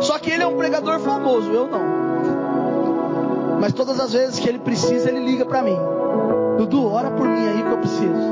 Só 0.00 0.16
que 0.20 0.30
ele 0.30 0.44
é 0.44 0.46
um 0.46 0.56
pregador 0.56 1.00
famoso, 1.00 1.50
eu 1.50 1.66
não. 1.66 1.80
Mas 3.60 3.72
todas 3.72 3.98
as 3.98 4.12
vezes 4.12 4.38
que 4.38 4.48
ele 4.48 4.60
precisa, 4.60 5.08
ele 5.08 5.24
liga 5.24 5.44
para 5.44 5.60
mim. 5.60 5.76
Dudu, 6.58 6.88
ora 6.88 7.10
por 7.10 7.26
mim 7.26 7.48
aí 7.48 7.64
que 7.64 7.72
eu 7.72 7.78
preciso. 7.78 8.30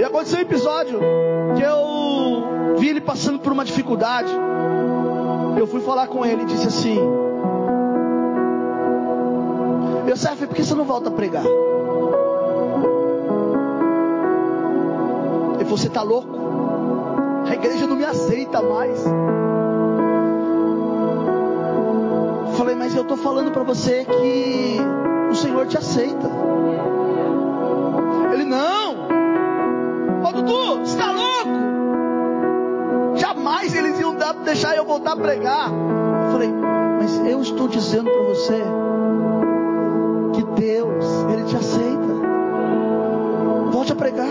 E 0.00 0.04
aconteceu 0.04 0.38
um 0.38 0.42
episódio 0.42 1.00
que 1.56 1.62
eu 1.62 2.76
vi 2.76 2.90
ele 2.90 3.00
passando 3.00 3.38
por 3.38 3.54
uma 3.54 3.64
dificuldade. 3.64 4.30
Eu 5.56 5.66
fui 5.66 5.80
falar 5.80 6.06
com 6.08 6.24
ele 6.24 6.42
e 6.42 6.46
disse 6.46 6.66
assim: 6.66 6.98
Yosef, 10.08 10.46
por 10.46 10.54
que 10.54 10.64
você 10.64 10.74
não 10.74 10.84
volta 10.84 11.08
a 11.08 11.12
pregar? 11.12 11.44
Ele 15.54 15.64
falou: 15.64 15.78
Você 15.78 15.88
está 15.88 16.02
louco? 16.02 16.36
A 17.46 17.54
igreja 17.54 17.86
não 17.86 17.96
me 17.96 18.04
aceita 18.04 18.62
mais. 18.62 19.04
falei, 22.62 22.76
mas 22.76 22.94
eu 22.94 23.02
estou 23.02 23.16
falando 23.16 23.50
para 23.50 23.64
você 23.64 24.04
que 24.04 24.76
o 25.30 25.34
Senhor 25.34 25.66
te 25.66 25.76
aceita. 25.76 26.30
Ele, 28.32 28.44
não. 28.44 29.08
Ô 30.24 30.32
Dudu, 30.32 30.82
está 30.82 31.10
louco? 31.10 31.71
Jamais 33.42 33.74
eles 33.74 33.98
iam 33.98 34.14
dar, 34.14 34.34
deixar 34.34 34.76
eu 34.76 34.84
voltar 34.84 35.14
a 35.14 35.16
pregar. 35.16 35.68
Eu 35.68 36.30
falei, 36.30 36.48
mas 36.48 37.26
eu 37.26 37.42
estou 37.42 37.66
dizendo 37.66 38.08
para 38.08 38.22
você 38.22 38.62
que 40.32 40.44
Deus, 40.60 41.04
Ele 41.28 41.42
te 41.42 41.56
aceita. 41.56 42.12
Volte 43.72 43.90
a 43.90 43.96
pregar. 43.96 44.28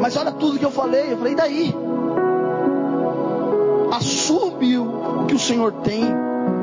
Mas 0.00 0.16
olha 0.16 0.32
tudo 0.32 0.58
que 0.58 0.64
eu 0.64 0.70
falei. 0.70 1.12
Eu 1.12 1.18
falei, 1.18 1.34
e 1.34 1.36
daí? 1.36 1.74
Assume 3.92 4.78
o 4.78 5.26
que 5.26 5.34
o 5.34 5.38
Senhor 5.38 5.70
tem, 5.84 6.02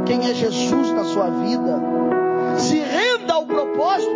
quem 0.08 0.28
é 0.28 0.34
Jesus 0.34 0.92
na 0.94 1.04
sua 1.04 1.30
vida. 1.30 1.80
Se 2.58 2.80
renda 2.80 3.36
ao 3.36 3.46
propósito 3.46 4.15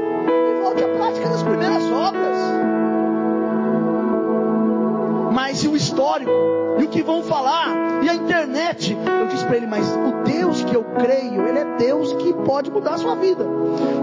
histórico? 6.00 6.32
E 6.80 6.84
o 6.86 6.88
que 6.88 7.04
vão 7.04 7.22
falar? 7.24 8.02
E 8.02 8.10
a 8.10 8.16
internet? 8.16 8.98
Eu 9.20 9.28
disse 9.28 9.46
para 9.46 9.58
ele, 9.58 9.68
mas 9.68 9.86
o 9.94 10.24
Deus 10.24 10.64
que 10.64 10.74
eu 10.74 10.86
creio, 10.98 11.46
Ele 11.46 11.60
é 11.60 11.66
Deus 11.78 12.14
que 12.14 12.32
pode 12.34 12.72
mudar 12.72 12.94
a 12.94 12.98
sua 12.98 13.16
vida. 13.16 13.46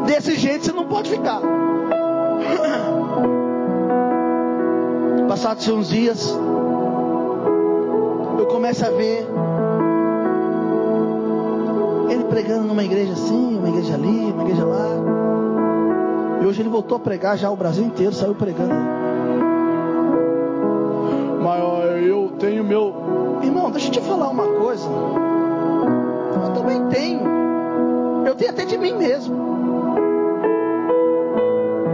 Desse 0.04 0.37
jeito 0.37 0.66
você 0.66 0.72
não 0.72 0.85
pode 0.87 1.09
ficar. 1.09 1.40
Passados 5.26 5.66
uns 5.68 5.88
dias, 5.88 6.38
eu 8.38 8.46
começo 8.46 8.85
a 8.85 8.90
ver 8.90 9.26
ele 12.09 12.24
pregando 12.24 12.68
numa 12.68 12.85
igreja 12.85 13.12
assim, 13.14 13.59
uma 13.59 13.68
igreja 13.68 13.94
ali, 13.94 14.32
uma 14.32 14.42
igreja 14.44 14.64
lá. 14.64 14.87
E 16.42 16.46
hoje 16.46 16.62
ele 16.62 16.68
voltou 16.68 16.96
a 16.96 17.00
pregar 17.00 17.37
já 17.37 17.50
o 17.50 17.56
Brasil 17.56 17.85
inteiro, 17.85 18.12
saiu 18.12 18.35
pregando. 18.35 18.74
Eu 21.59 21.76
tenho 22.38 22.64
meu. 22.64 23.40
Irmão, 23.42 23.70
deixa 23.70 23.88
eu 23.88 23.92
te 23.92 24.01
falar 24.01 24.29
uma 24.29 24.46
coisa. 24.46 24.88
Eu 26.44 26.53
também 26.55 26.87
tenho. 26.88 27.20
Eu 28.27 28.35
tenho 28.35 28.51
até 28.51 28.64
de 28.64 28.79
mim 28.79 28.94
mesmo. 28.94 29.37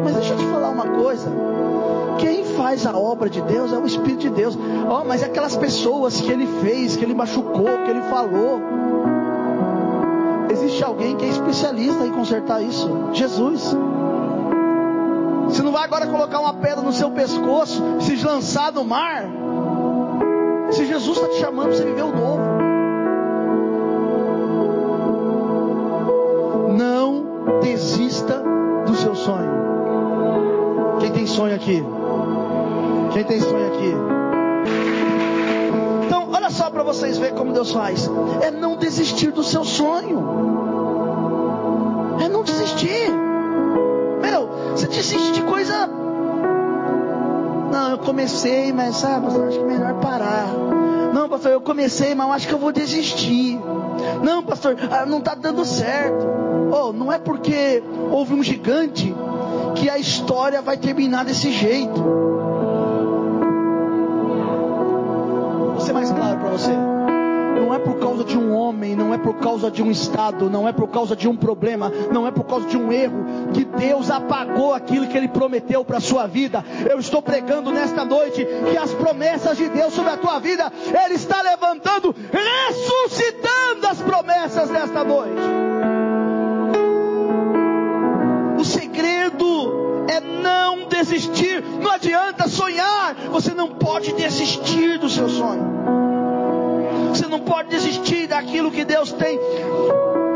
Mas 0.05 0.15
deixa 0.15 0.35
eu 0.35 0.39
te 0.39 0.45
falar 0.47 0.71
uma 0.71 0.87
coisa. 0.87 1.31
Quem 2.19 2.45
faz 2.45 2.87
a 2.87 2.97
obra 2.97 3.29
de 3.29 3.41
Deus 3.43 3.73
é 3.73 3.79
o 3.79 3.87
Espírito 3.87 4.21
de 4.21 4.31
Deus. 4.31 4.59
Oh, 4.89 5.05
mas 5.05 5.23
é 5.23 5.27
aquelas 5.27 5.57
pessoas 5.57 6.21
que 6.21 6.31
ele 6.31 6.47
fez, 6.61 6.97
que 6.97 7.05
ele 7.05 7.15
machucou, 7.15 7.65
que 7.85 7.91
ele 7.91 8.03
falou. 8.03 8.61
Existe 10.51 10.85
alguém 10.85 11.17
que 11.17 11.25
é 11.25 11.29
especialista 11.29 12.07
em 12.07 12.13
consertar 12.13 12.63
isso. 12.63 12.89
Jesus. 13.13 13.75
Você 15.47 15.63
não 15.63 15.73
vai 15.73 15.85
agora 15.85 16.07
colocar 16.07 16.41
uma 16.41 16.55
pedra 16.55 16.83
no 16.83 16.93
seu 16.93 17.11
pescoço, 17.11 17.83
se 18.01 18.25
lançar 18.25 18.73
no 18.73 18.85
mar. 18.85 19.42
Se 20.73 20.87
Jesus 20.87 21.19
está 21.19 21.29
te 21.29 21.37
chamando 21.37 21.69
para 21.69 21.77
você 21.77 21.85
viver 21.85 22.03
o 22.03 22.13
novo. 22.13 22.43
Não 26.77 27.61
desista 27.61 28.43
do 28.87 28.95
seu 28.95 29.15
sonho. 29.15 29.51
Quem 31.01 31.13
tem 31.13 31.27
sonho 31.27 31.55
aqui? 31.55 31.85
Quem 33.13 33.25
tem 33.25 33.41
sonho 33.41 33.67
aqui? 33.67 33.95
Então, 36.07 36.31
olha 36.33 36.49
só 36.49 36.71
para 36.71 36.83
vocês 36.83 37.19
verem 37.19 37.35
como 37.35 37.53
Deus 37.53 37.71
faz. 37.71 38.11
É 38.41 38.51
não 38.51 38.77
desistir 38.77 39.31
do 39.31 39.43
seu 39.43 39.65
sonho. 39.65 40.27
É 42.25 42.29
não 42.29 42.43
desistir. 42.43 43.11
Meu, 44.23 44.49
você 44.71 44.87
desiste 44.87 45.33
de 45.33 45.43
coisa. 45.43 46.02
Não, 47.73 47.93
eu 47.93 47.99
comecei, 47.99 48.71
mas 48.71 48.97
sabe, 48.97 49.25
pastor, 49.25 49.49
acho 49.49 49.59
que 49.59 49.65
é 49.65 49.67
melhor 49.67 49.95
parar. 49.95 50.47
Não, 51.15 51.27
pastor, 51.27 51.53
eu 51.53 51.61
comecei, 51.63 52.15
mas 52.15 52.27
eu 52.27 52.33
acho 52.35 52.49
que 52.49 52.53
eu 52.53 52.59
vou 52.59 52.71
desistir. 52.71 53.59
Não, 54.23 54.43
pastor, 54.43 54.77
ah, 54.91 55.07
não 55.07 55.21
está 55.21 55.35
dando 55.35 55.65
certo. 55.65 56.27
Oh, 56.71 56.93
não 56.93 57.11
é 57.11 57.19
porque 57.19 57.83
houve 58.11 58.35
um 58.35 58.43
gigante 58.43 59.15
que 59.75 59.89
a 59.89 59.97
história 59.99 60.61
vai 60.61 60.77
terminar 60.77 61.25
desse 61.25 61.51
jeito. 61.51 61.99
Vou 65.71 65.81
ser 65.81 65.95
mais 65.95 66.11
claro 66.11 66.41
para 66.41 66.51
você. 66.51 66.73
Não 67.57 67.73
é 67.73 67.79
por 67.79 67.99
causa 67.99 68.12
de 68.33 68.39
um 68.39 68.55
homem, 68.55 68.97
não 68.97 69.13
é 69.13 69.19
por 69.19 69.35
causa 69.35 69.71
de 69.71 69.83
um 69.83 69.91
estado, 69.91 70.49
não 70.49 70.67
é 70.67 70.73
por 70.73 70.89
causa 70.89 71.15
de 71.15 71.29
um 71.29 71.37
problema, 71.37 71.93
não 72.11 72.27
é 72.27 72.31
por 72.31 72.45
causa 72.45 72.67
de 72.67 72.79
um 72.79 72.91
erro 72.91 73.27
que 73.53 73.63
Deus 73.63 74.11
apagou 74.11 74.73
aquilo 74.73 75.07
que 75.07 75.17
Ele 75.17 75.29
prometeu 75.29 75.85
para 75.85 75.99
a 75.99 76.01
sua 76.01 76.27
vida. 76.27 76.65
Eu 76.89 76.99
estou 76.99 77.21
pregando 77.21 77.71
nesta 77.71 78.07
noite 78.07 78.47
que 78.71 78.77
as 78.77 78.93
promessas 78.95 79.59
de 79.59 79.69
Deus 79.69 79.93
sobre 79.93 80.13
a 80.13 80.17
tua 80.17 80.39
vida, 80.39 80.73
Ele 81.05 81.15
está 81.15 81.43
levantando, 81.43 82.15
ressuscitando 82.33 83.87
as 83.87 84.01
promessas 84.01 84.71
nesta 84.71 85.05
noite. 85.05 85.43
O 88.59 88.65
segredo 88.65 90.07
é 90.09 90.21
não 90.21 90.89
desistir. 90.89 91.63
Não 91.83 91.91
adianta 91.91 92.49
sonhar. 92.49 93.15
Você 93.31 93.53
não 93.53 93.69
pode 93.69 94.13
desistir 94.15 94.99
do 94.99 95.11
seu 95.11 95.29
sonho. 95.29 96.22
Não 97.33 97.41
pode 97.41 97.71
desistir 97.71 98.27
daquilo 98.27 98.71
que 98.71 98.85
Deus 98.85 99.11
tem 99.11 99.41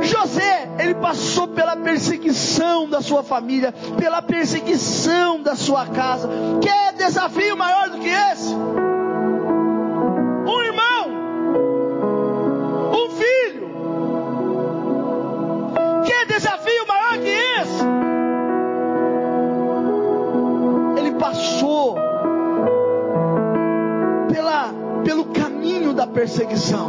José, 0.01 0.67
ele 0.79 0.95
passou 0.95 1.47
pela 1.49 1.77
perseguição 1.77 2.89
da 2.89 3.03
sua 3.03 3.23
família, 3.23 3.75
pela 3.99 4.23
perseguição 4.23 5.43
da 5.43 5.55
sua 5.55 5.85
casa. 5.87 6.27
Quer 6.63 6.95
desafio 6.95 7.55
maior 7.55 7.91
do 7.91 7.99
que 7.99 8.09
esse? 8.09 8.55
Um 8.55 10.63
irmão, 10.63 11.11
um 12.93 13.11
filho. 13.11 13.69
Quer 16.07 16.25
desafio 16.27 16.87
maior 16.87 17.19
que 17.19 17.29
esse? 17.29 17.85
Ele 20.99 21.13
passou 21.19 22.06
perseguição, 26.17 26.89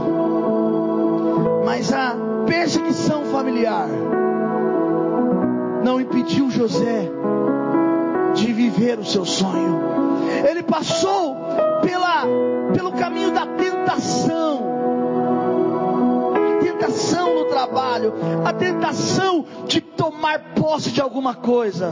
mas 1.65 1.91
a 1.91 2.15
perseguição 2.47 3.25
familiar 3.25 3.89
não 5.83 5.99
impediu 5.99 6.49
José 6.49 7.11
de 8.33 8.53
viver 8.53 8.97
o 8.97 9.03
seu 9.03 9.25
sonho. 9.25 9.81
Ele 10.49 10.63
passou 10.63 11.35
pela, 11.81 12.23
pelo 12.73 12.93
caminho 12.93 13.31
da 13.31 13.45
tentação. 13.45 14.63
Tentação 16.61 17.35
no 17.35 17.45
trabalho, 17.49 18.13
a 18.45 18.53
tentação 18.53 19.45
de 19.67 19.81
tomar 19.81 20.53
posse 20.55 20.89
de 20.89 21.01
alguma 21.01 21.35
coisa. 21.35 21.91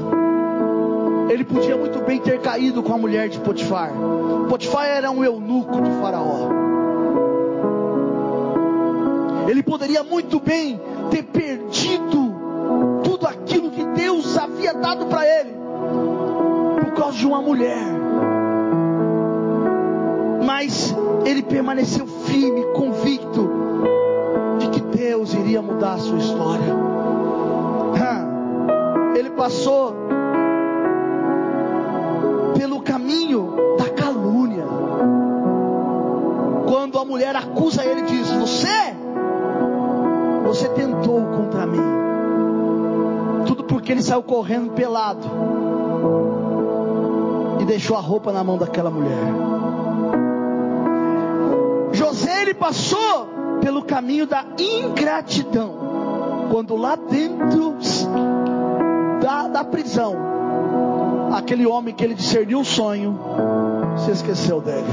Ele 1.30 1.44
podia 1.44 1.76
muito 1.76 2.00
bem 2.00 2.18
ter 2.18 2.40
caído 2.40 2.82
com 2.82 2.94
a 2.94 2.98
mulher 2.98 3.28
de 3.28 3.40
Potifar. 3.42 3.92
Potifar 4.48 4.86
era 4.86 5.12
um 5.12 5.22
eunuco 5.22 5.82
de 5.82 5.92
Faraó. 6.00 6.75
Ele 9.48 9.62
poderia 9.64 10.04
muito 10.04 10.40
bem 10.40 10.80
ter 11.12 11.24
perdido 11.24 12.36
tudo 13.04 13.28
aquilo 13.28 13.72
que 13.72 13.84
Deus 13.84 14.38
havia 14.38 14.74
dado 14.74 15.06
para 15.06 15.26
ele 15.26 15.54
por 16.82 16.94
causa 16.94 17.18
de 17.18 17.26
uma 17.26 17.42
mulher. 17.42 17.84
Mas 20.46 20.96
ele 21.26 21.42
permaneceu 21.44 22.06
firme, 22.06 22.64
convicto 22.74 23.50
de 24.60 24.70
que 24.70 24.82
Deus 24.82 25.34
iria 25.34 25.62
mudar 25.62 25.94
a 25.94 25.98
sua 25.98 26.18
história. 26.18 26.96
Ele 29.16 29.30
passou 29.30 30.05
saiu 44.06 44.22
correndo 44.22 44.72
pelado 44.74 45.28
e 47.60 47.66
deixou 47.66 47.98
a 47.98 48.00
roupa 48.00 48.32
na 48.32 48.44
mão 48.44 48.58
daquela 48.58 48.92
mulher. 48.92 49.34
José 51.92 52.44
ele 52.44 52.54
passou 52.54 53.28
pelo 53.62 53.84
caminho 53.84 54.28
da 54.28 54.46
ingratidão. 54.60 55.74
Quando 56.52 56.76
lá 56.76 56.96
dentro 56.96 57.76
da, 59.22 59.48
da 59.48 59.64
prisão, 59.64 60.16
aquele 61.36 61.66
homem 61.66 61.94
que 61.94 62.04
ele 62.04 62.14
discerniu 62.14 62.60
o 62.60 62.66
sonho, 62.66 63.20
se 63.98 64.12
esqueceu 64.12 64.62
dele. 64.62 64.86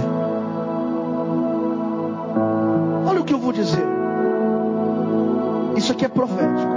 Olha 3.07 3.20
o 3.20 3.25
que 3.25 3.35
eu 3.35 3.38
vou 3.38 3.53
dizer. 3.53 3.85
Isso 5.77 5.92
aqui 5.92 6.07
é 6.07 6.09
profético. 6.09 6.72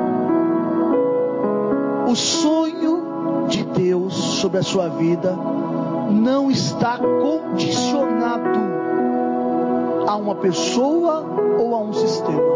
O 2.08 2.15
sonho 2.15 3.48
de 3.48 3.63
Deus 3.63 4.13
sobre 4.13 4.60
a 4.60 4.63
sua 4.63 4.89
vida 4.89 5.36
não 6.12 6.52
está 6.52 7.00
condicionado 7.00 8.60
a 10.08 10.15
uma 10.15 10.36
pessoa 10.36 11.26
ou 11.58 11.76
a 11.76 11.80
um 11.80 11.94
sistema. 11.94 12.56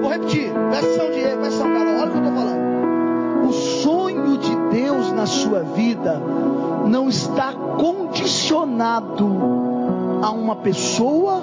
Vou 0.00 0.10
repetir, 0.10 0.50
presta 0.52 0.86
atenção, 0.86 1.10
Diego, 1.10 1.40
presta 1.40 1.64
atenção, 1.64 1.72
cara, 1.72 2.00
olha 2.00 2.06
o 2.06 2.10
que 2.10 2.16
eu 2.16 2.24
estou 2.24 2.34
falando. 2.34 3.48
O 3.48 3.52
sonho 3.52 4.38
de 4.38 4.56
Deus 4.70 5.12
na 5.12 5.26
sua 5.26 5.62
vida 5.62 6.20
não 6.86 7.08
está 7.08 7.52
condicionado 7.52 9.30
a 10.22 10.30
uma 10.30 10.56
pessoa 10.56 11.41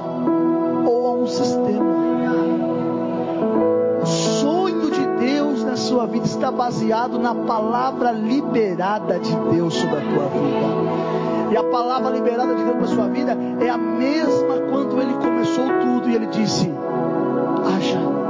sua 5.99 6.07
vida 6.07 6.25
está 6.25 6.49
baseado 6.49 7.19
na 7.19 7.35
palavra 7.35 8.13
liberada 8.13 9.19
de 9.19 9.35
Deus 9.51 9.73
sobre 9.73 9.97
a 9.97 9.99
tua 9.99 10.27
vida. 10.29 11.51
E 11.51 11.57
a 11.57 11.63
palavra 11.65 12.09
liberada 12.11 12.55
de 12.55 12.63
Deus 12.63 12.75
para 12.77 12.85
a 12.85 12.87
sua 12.87 13.07
vida 13.09 13.37
é 13.59 13.67
a 13.67 13.77
mesma 13.77 14.59
quando 14.71 15.01
ele 15.01 15.13
começou 15.15 15.65
tudo 15.81 16.09
e 16.09 16.15
ele 16.15 16.27
disse: 16.27 16.71
haja. 17.65 18.28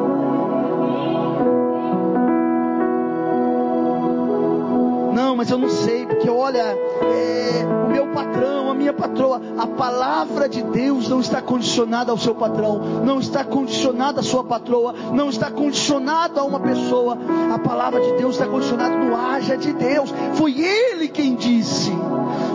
Mas 5.39 5.49
eu 5.49 5.57
não 5.57 5.69
sei, 5.69 6.05
porque 6.05 6.29
olha, 6.29 6.59
é, 6.59 7.65
o 7.85 7.89
meu 7.89 8.07
patrão, 8.07 8.71
a 8.71 8.73
minha 8.73 8.91
patroa, 8.91 9.41
a 9.57 9.65
palavra 9.65 10.49
de 10.49 10.61
Deus 10.61 11.07
não 11.07 11.21
está 11.21 11.41
condicionada 11.41 12.11
ao 12.11 12.17
seu 12.17 12.35
patrão, 12.35 13.01
não 13.05 13.21
está 13.21 13.45
condicionada 13.45 14.19
à 14.19 14.23
sua 14.23 14.43
patroa, 14.43 14.93
não 15.13 15.29
está 15.29 15.49
condicionada 15.49 16.41
a 16.41 16.43
uma 16.43 16.59
pessoa. 16.59 17.17
A 17.53 17.57
palavra 17.57 18.01
de 18.01 18.17
Deus 18.17 18.33
está 18.33 18.47
condicionada 18.47 18.97
no 18.97 19.15
haja 19.15 19.55
de 19.55 19.71
Deus. 19.71 20.13
Foi 20.33 20.59
Ele 20.59 21.07
quem 21.07 21.35
disse, 21.35 21.93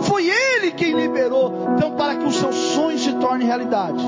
foi 0.03 0.27
Ele 0.27 0.69
quem 0.69 0.93
liberou. 0.93 1.51
Então, 1.75 1.89
para 1.93 2.17
que 2.17 2.25
o 2.25 2.31
seu 2.31 2.53
sonho 2.53 2.99
se 2.99 3.13
torne 3.13 3.45
realidade, 3.45 4.03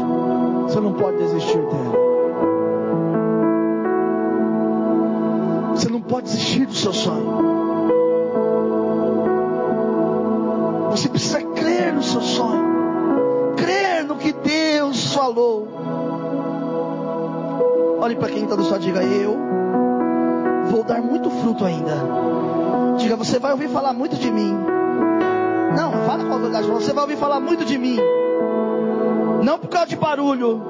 você 0.68 0.80
não 0.80 0.94
pode 0.94 1.18
desistir 1.18 1.58
dele. 1.58 1.98
Você 5.74 5.90
não 5.90 6.02
pode 6.02 6.28
desistir 6.28 6.68
do 6.68 6.76
seu 6.76 6.94
sonho. 6.94 7.67
Você 10.98 11.10
precisa 11.10 11.42
crer 11.42 11.94
no 11.94 12.02
seu 12.02 12.22
sonho, 12.22 13.54
crer 13.56 14.04
no 14.04 14.16
que 14.16 14.34
Deus 14.34 15.14
falou. 15.14 15.68
Olhe 18.00 18.16
para 18.16 18.30
quem 18.30 18.44
está 18.44 18.56
do 18.56 18.64
seu 18.64 18.80
diga 18.80 19.04
eu 19.04 19.38
vou 20.72 20.84
dar 20.84 21.02
muito 21.02 21.30
fruto 21.30 21.64
ainda. 21.66 21.94
Diga, 22.98 23.16
você 23.16 23.40
vai 23.40 23.52
ouvir 23.52 23.70
falar 23.70 23.94
muito 23.94 24.16
de 24.16 24.32
mim. 24.32 24.54
Não, 25.76 25.92
fala 26.06 26.26
com 26.26 26.34
a 26.34 26.38
verdade. 26.38 26.68
Você 26.68 26.94
vai 26.94 27.04
ouvir 27.04 27.18
falar 27.18 27.40
muito 27.40 27.64
de 27.64 27.78
mim. 27.78 27.98
Não 29.44 29.58
por 29.60 29.70
causa 29.70 29.88
de 29.88 29.96
barulho, 29.96 30.62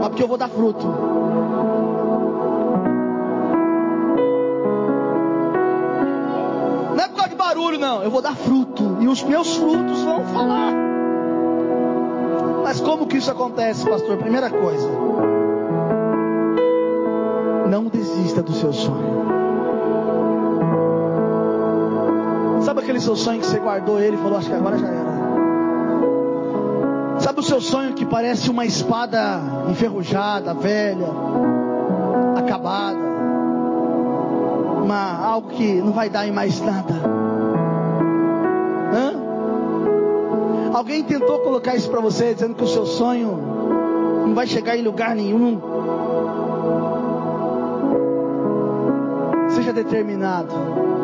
mas 0.00 0.08
porque 0.08 0.22
eu 0.22 0.28
vou 0.28 0.38
dar 0.38 0.48
fruto. 0.48 0.86
Não 6.94 7.04
é 7.04 7.08
por 7.08 7.16
causa 7.16 7.30
de 7.30 7.36
barulho, 7.36 7.78
não. 7.78 8.02
Eu 8.02 8.10
vou 8.10 8.22
dar 8.22 8.34
fruto. 8.34 8.77
E 9.00 9.08
os 9.08 9.22
meus 9.22 9.56
frutos 9.56 10.02
vão 10.02 10.24
falar. 10.24 10.72
Mas 12.64 12.80
como 12.80 13.06
que 13.06 13.16
isso 13.16 13.30
acontece, 13.30 13.88
pastor? 13.88 14.18
Primeira 14.18 14.50
coisa. 14.50 14.88
Não 17.70 17.84
desista 17.84 18.42
do 18.42 18.52
seu 18.52 18.72
sonho. 18.72 19.18
Sabe 22.62 22.80
aquele 22.80 23.00
seu 23.00 23.16
sonho 23.16 23.40
que 23.40 23.46
você 23.46 23.58
guardou 23.58 23.98
ele 24.00 24.16
e 24.16 24.18
falou, 24.18 24.38
acho 24.38 24.48
que 24.48 24.54
agora 24.54 24.76
já 24.76 24.88
era. 24.88 25.08
Sabe 27.20 27.40
o 27.40 27.42
seu 27.42 27.60
sonho 27.60 27.94
que 27.94 28.04
parece 28.04 28.50
uma 28.50 28.64
espada 28.66 29.40
enferrujada, 29.70 30.52
velha, 30.54 31.08
acabada? 32.36 32.98
Uma, 34.82 35.26
algo 35.26 35.48
que 35.48 35.80
não 35.80 35.92
vai 35.92 36.08
dar 36.08 36.26
em 36.26 36.32
mais 36.32 36.60
nada. 36.60 37.17
Alguém 40.78 41.02
tentou 41.02 41.40
colocar 41.40 41.74
isso 41.74 41.90
para 41.90 42.00
você, 42.00 42.32
dizendo 42.32 42.54
que 42.54 42.62
o 42.62 42.68
seu 42.68 42.86
sonho 42.86 43.36
não 44.24 44.32
vai 44.32 44.46
chegar 44.46 44.76
em 44.76 44.82
lugar 44.82 45.12
nenhum. 45.12 45.60
Seja 49.48 49.72
determinado. 49.72 50.54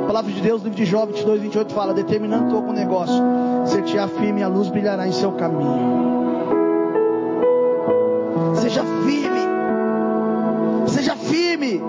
A 0.04 0.06
palavra 0.06 0.30
de 0.30 0.40
Deus, 0.40 0.62
livro 0.62 0.76
de 0.76 0.84
Jó 0.84 1.04
22, 1.04 1.40
28 1.40 1.74
fala: 1.74 1.92
Determinando 1.92 2.54
com 2.54 2.70
o 2.70 2.72
negócio, 2.72 3.20
ser-te-á 3.66 4.06
firme 4.06 4.42
e 4.42 4.44
a 4.44 4.48
luz 4.48 4.68
brilhará 4.68 5.08
em 5.08 5.12
seu 5.12 5.32
caminho. 5.32 5.74
Seja 8.54 8.84
firme. 9.04 9.40
Seja 10.86 11.16
firme. 11.16 11.82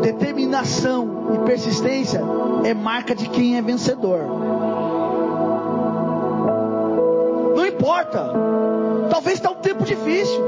Determinação 0.00 1.34
e 1.34 1.38
persistência 1.44 2.22
é 2.64 2.72
marca 2.72 3.14
de 3.14 3.28
quem 3.28 3.58
é 3.58 3.60
vencedor. 3.60 4.20
Importa. 7.88 8.30
Talvez 9.10 9.36
está 9.36 9.50
um 9.50 9.54
tempo 9.54 9.82
difícil. 9.82 10.44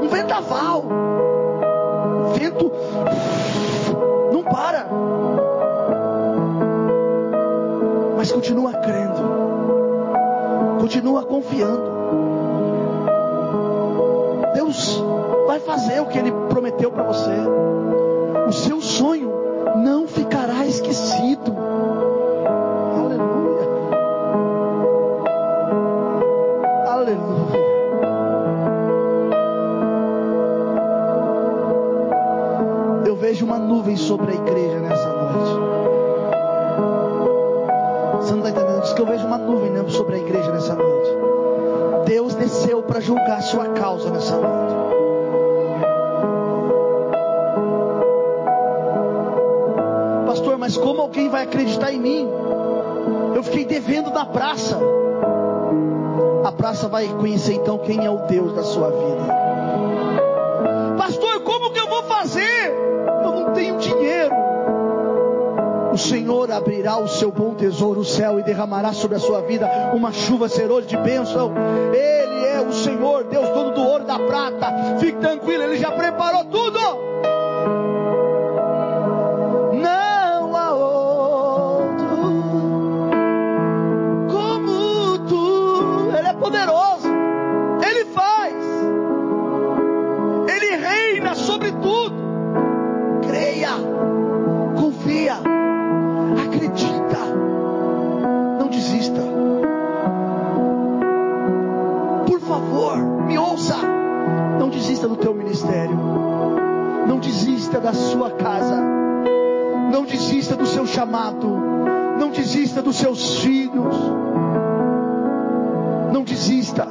Um 0.00 0.08
vendaval. 0.08 0.84
Um 0.84 2.32
vento 2.32 2.70
não 4.32 4.44
para. 4.44 4.86
Mas 8.16 8.30
continua 8.30 8.72
crendo. 8.74 10.78
Continua 10.80 11.24
confiando. 11.24 11.98
Deus 14.54 15.02
vai 15.48 15.58
fazer 15.58 16.00
o 16.00 16.06
que 16.06 16.18
Ele 16.18 16.30
prometeu 16.48 16.92
para 16.92 17.02
você. 17.02 17.34
O 18.46 18.52
seu 18.52 18.80
sonho 18.80 19.29
Aleluia. 27.10 27.58
Eu 33.04 33.16
vejo 33.16 33.44
uma 33.44 33.58
nuvem 33.58 33.96
sobre 33.96 34.30
a 34.30 34.34
igreja 34.34 34.78
nessa 34.78 35.08
noite. 35.08 35.50
Você 38.16 38.32
não 38.32 38.38
está 38.38 38.50
entendendo? 38.50 38.82
Diz 38.82 38.92
que 38.92 39.00
eu 39.00 39.06
vejo 39.06 39.26
uma 39.26 39.38
nuvem 39.38 39.70
sobre 39.88 40.14
a 40.14 40.18
igreja 40.18 40.52
nessa 40.52 40.76
noite. 40.76 41.10
Deus 42.06 42.34
desceu 42.36 42.80
para 42.82 43.00
julgar 43.00 43.38
a 43.38 43.42
sua 43.42 43.70
causa 43.70 44.08
nessa 44.10 44.36
noite. 44.36 44.74
Pastor, 50.26 50.58
mas 50.58 50.76
como 50.76 51.00
alguém 51.00 51.28
vai 51.28 51.42
acreditar 51.42 51.92
em 51.92 51.98
mim? 51.98 52.28
Eu 53.34 53.42
fiquei 53.42 53.64
devendo 53.64 54.10
na 54.10 54.24
praça. 54.24 54.89
A 56.80 56.88
praça 56.88 56.88
vai 56.88 57.08
conhecer 57.08 57.52
então 57.52 57.76
quem 57.76 58.06
é 58.06 58.10
o 58.10 58.26
Deus 58.26 58.54
da 58.54 58.62
sua 58.62 58.88
vida. 58.88 59.22
Pastor, 60.96 61.40
como 61.40 61.70
que 61.72 61.78
eu 61.78 61.86
vou 61.86 62.04
fazer? 62.04 62.72
Eu 63.22 63.32
não 63.32 63.52
tenho 63.52 63.76
dinheiro. 63.76 64.34
O 65.92 65.98
Senhor 65.98 66.50
abrirá 66.50 66.96
o 66.96 67.06
seu 67.06 67.30
bom 67.30 67.54
tesouro, 67.54 68.00
o 68.00 68.04
céu, 68.04 68.40
e 68.40 68.42
derramará 68.42 68.94
sobre 68.94 69.18
a 69.18 69.20
sua 69.20 69.42
vida 69.42 69.68
uma 69.92 70.10
chuva 70.10 70.48
serôdia 70.48 70.88
de 70.88 70.96
bênção. 70.96 71.52
Ele 71.92 72.46
é 72.46 72.62
o 72.66 72.72
Senhor, 72.72 73.24
Deus 73.24 73.50
dono 73.50 73.72
do 73.72 73.82
ouro 73.82 74.04
e 74.04 74.06
da 74.06 74.18
prata. 74.18 74.96
Fique 74.98 75.18
tranquilo, 75.18 75.64
Ele 75.64 75.76
já 75.76 75.90
preparou 75.90 76.44
tudo. 76.46 76.59
Da 107.82 107.92
sua 107.92 108.30
casa. 108.30 108.76
Não 109.90 110.04
desista 110.04 110.56
do 110.56 110.66
seu 110.66 110.86
chamado. 110.86 111.48
Não 112.18 112.30
desista 112.30 112.82
dos 112.82 112.96
seus 112.96 113.38
filhos. 113.40 113.96
Não 116.12 116.22
desista. 116.22 116.86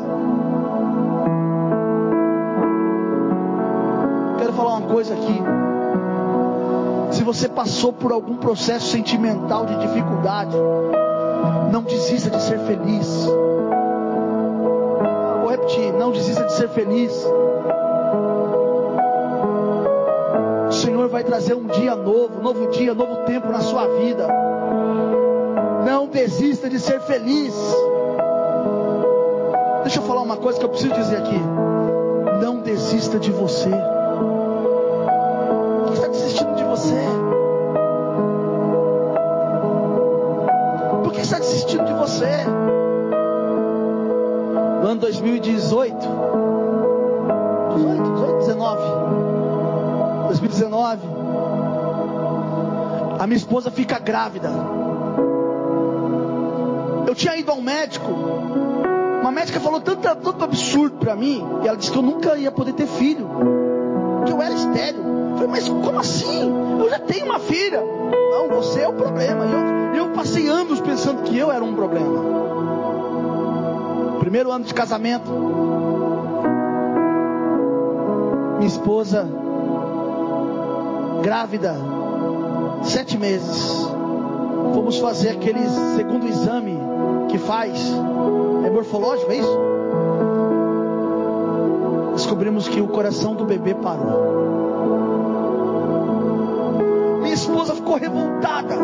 Quero 4.38 4.54
falar 4.54 4.78
uma 4.78 4.88
coisa 4.88 5.14
aqui. 5.14 5.42
Se 7.12 7.24
você 7.24 7.48
passou 7.48 7.92
por 7.92 8.12
algum 8.12 8.38
processo 8.38 8.88
sentimental 8.88 9.66
de 9.66 9.78
dificuldade, 9.80 10.56
não 11.72 11.84
desista 11.84 12.30
de 12.30 12.42
ser 12.42 12.60
feliz. 12.60 13.26
Vou 15.42 15.50
repetir, 15.50 15.94
não 15.94 16.12
desista 16.12 16.46
de 16.46 16.54
ser 16.54 16.70
feliz. 16.70 17.26
Senhor 20.80 21.10
vai 21.10 21.26
trazer 21.26 21.56
um 21.56 21.66
dia 21.66 21.94
novo, 21.94 22.42
novo 22.42 22.68
dia, 22.68 22.94
novo 22.94 23.18
tempo 23.26 23.50
na 23.50 23.60
sua 23.60 23.86
vida. 24.00 24.28
Não 25.86 26.08
desista 26.08 26.70
de 26.70 26.80
ser 26.80 27.02
feliz. 27.02 27.54
Deixa 29.84 30.00
eu 30.00 30.04
falar 30.04 30.22
uma 30.22 30.38
coisa 30.38 30.58
que 30.58 30.64
eu 30.64 30.70
preciso 30.70 30.94
dizer 30.94 31.18
aqui. 31.18 31.40
Não 32.42 32.62
desista 32.62 33.20
de 33.20 33.30
você. 33.30 33.70
Quem 35.86 35.94
está 35.94 36.08
desistindo 36.08 36.56
de 36.56 36.64
você? 36.64 36.96
Por 41.04 41.12
que 41.12 41.20
está 41.20 41.40
desistindo 41.40 41.84
de 41.84 41.94
você? 41.94 42.30
No 44.82 44.88
ano 44.88 45.02
2018, 45.02 46.08
grávida. 54.20 54.50
Eu 57.08 57.16
tinha 57.16 57.38
ido 57.38 57.52
ao 57.52 57.62
médico. 57.62 58.12
Uma 59.22 59.32
médica 59.32 59.60
falou 59.60 59.80
tanto, 59.80 60.02
tanto 60.02 60.44
absurdo 60.44 60.98
para 60.98 61.16
mim. 61.16 61.42
E 61.64 61.68
ela 61.68 61.78
disse 61.78 61.92
que 61.92 61.98
eu 61.98 62.02
nunca 62.02 62.36
ia 62.38 62.52
poder 62.52 62.74
ter 62.74 62.88
filho. 62.88 63.30
Que 64.26 64.32
eu 64.32 64.42
era 64.42 64.54
estéreo. 64.54 65.02
Eu 65.32 65.36
falei, 65.36 65.48
mas 65.48 65.70
como 65.70 66.00
assim? 66.00 66.52
Eu 66.80 66.90
já 66.90 67.00
tenho 67.00 67.26
uma 67.26 67.40
filha. 67.40 67.82
Não, 67.82 68.50
você 68.50 68.82
é 68.82 68.88
o 68.88 68.94
problema. 68.94 69.46
E 69.46 69.98
eu, 69.98 70.06
eu 70.06 70.12
passei 70.12 70.48
anos 70.50 70.82
pensando 70.82 71.24
que 71.24 71.38
eu 71.38 71.50
era 71.50 71.64
um 71.64 71.74
problema. 71.74 72.40
Primeiro 74.20 74.52
ano 74.52 74.66
de 74.66 74.74
casamento. 74.74 75.32
Minha 78.58 78.68
esposa 78.68 79.26
grávida, 81.24 81.76
sete 82.84 83.18
meses. 83.18 83.79
Fomos 84.74 84.98
fazer 84.98 85.30
aquele 85.30 85.68
segundo 85.96 86.28
exame 86.28 86.78
que 87.30 87.38
faz. 87.38 87.80
É 88.66 88.70
morfológico, 88.70 89.32
é 89.32 89.38
isso? 89.38 89.60
Descobrimos 92.14 92.68
que 92.68 92.82
o 92.82 92.88
coração 92.88 93.34
do 93.34 93.46
bebê 93.46 93.74
parou. 93.76 94.40
Minha 97.22 97.34
esposa 97.34 97.76
ficou 97.76 97.96
revoltada. 97.96 98.76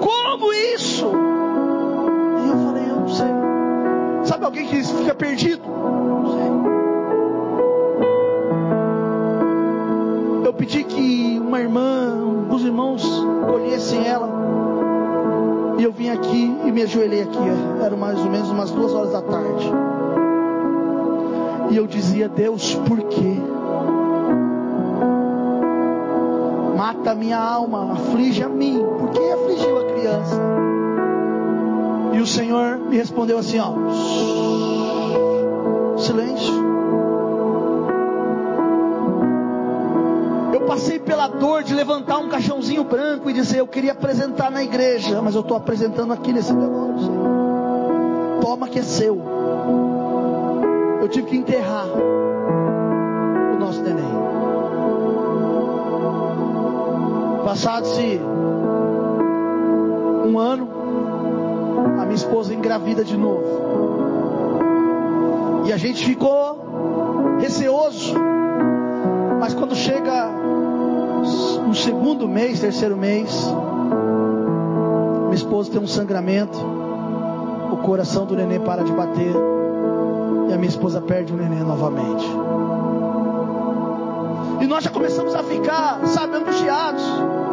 Como 0.00 0.52
isso? 0.52 1.06
E 2.44 2.48
eu 2.48 2.56
falei, 2.58 2.90
eu 2.90 2.96
não 2.96 3.08
sei. 3.08 3.26
Sabe 4.24 4.44
alguém 4.44 4.66
que 4.66 4.82
fica 4.84 5.14
perdido? 5.14 5.62
Não 5.66 6.32
sei. 6.32 6.46
Eu 10.46 10.52
pedi 10.52 10.84
que 10.84 11.40
uma 11.40 11.58
irmã, 11.58 12.05
irmãos 12.66 13.02
colhessem 13.48 14.06
ela. 14.06 14.28
E 15.78 15.84
eu 15.84 15.92
vim 15.92 16.08
aqui 16.08 16.56
e 16.64 16.72
me 16.72 16.82
ajoelhei 16.82 17.22
aqui. 17.22 17.38
Era 17.82 17.96
mais 17.96 18.18
ou 18.18 18.30
menos 18.30 18.50
umas 18.50 18.70
duas 18.70 18.92
horas 18.92 19.12
da 19.12 19.22
tarde. 19.22 19.70
E 21.70 21.76
eu 21.76 21.86
dizia, 21.86 22.28
Deus, 22.28 22.74
por 22.74 23.02
quê? 23.04 23.36
Mata 26.76 27.14
minha 27.14 27.38
alma, 27.38 27.92
aflige 27.92 28.42
a 28.42 28.48
mim. 28.48 28.84
Por 28.98 29.10
que 29.10 29.18
afligiu 29.18 29.78
a 29.78 29.84
criança? 29.84 30.40
E 32.14 32.20
o 32.20 32.26
Senhor 32.26 32.78
me 32.78 32.96
respondeu 32.96 33.38
assim, 33.38 33.58
ó. 33.58 34.55
Passei 40.76 40.98
pela 40.98 41.26
dor 41.26 41.62
de 41.62 41.72
levantar 41.74 42.18
um 42.18 42.28
caixãozinho 42.28 42.84
branco 42.84 43.30
e 43.30 43.32
dizer, 43.32 43.60
eu 43.60 43.66
queria 43.66 43.92
apresentar 43.92 44.50
na 44.50 44.62
igreja, 44.62 45.22
mas 45.22 45.34
eu 45.34 45.40
estou 45.40 45.56
apresentando 45.56 46.12
aqui 46.12 46.34
nesse 46.34 46.48
Senhor. 46.48 46.68
Toma 48.42 48.68
que 48.68 48.80
é 48.80 48.82
seu. 48.82 49.18
Eu 51.00 51.08
tive 51.08 51.28
que 51.28 51.36
enterrar 51.36 51.86
o 53.54 53.58
nosso 53.58 53.80
neném. 53.80 54.04
Passado-se 57.42 58.20
um 60.26 60.38
ano, 60.38 60.68
a 61.98 62.04
minha 62.04 62.16
esposa 62.16 62.52
engravida 62.52 63.02
de 63.02 63.16
novo. 63.16 63.46
E 65.64 65.72
a 65.72 65.78
gente 65.78 66.04
ficou 66.04 67.38
receoso. 67.40 68.14
Mas 69.40 69.54
quando 69.54 69.74
chega 69.74 70.28
no 71.66 71.74
segundo 71.74 72.28
mês, 72.28 72.60
terceiro 72.60 72.96
mês, 72.96 73.30
minha 75.22 75.34
esposa 75.34 75.70
tem 75.70 75.80
um 75.80 75.86
sangramento, 75.86 76.58
o 77.72 77.76
coração 77.78 78.24
do 78.24 78.36
neném 78.36 78.60
para 78.60 78.84
de 78.84 78.92
bater 78.92 79.34
e 80.48 80.52
a 80.52 80.56
minha 80.56 80.68
esposa 80.68 81.00
perde 81.00 81.32
o 81.32 81.36
neném 81.36 81.64
novamente. 81.64 82.24
E 84.60 84.66
nós 84.66 84.84
já 84.84 84.90
começamos 84.90 85.34
a 85.34 85.42
ficar, 85.42 86.06
sabe, 86.06 86.36
angustiados 86.36 87.02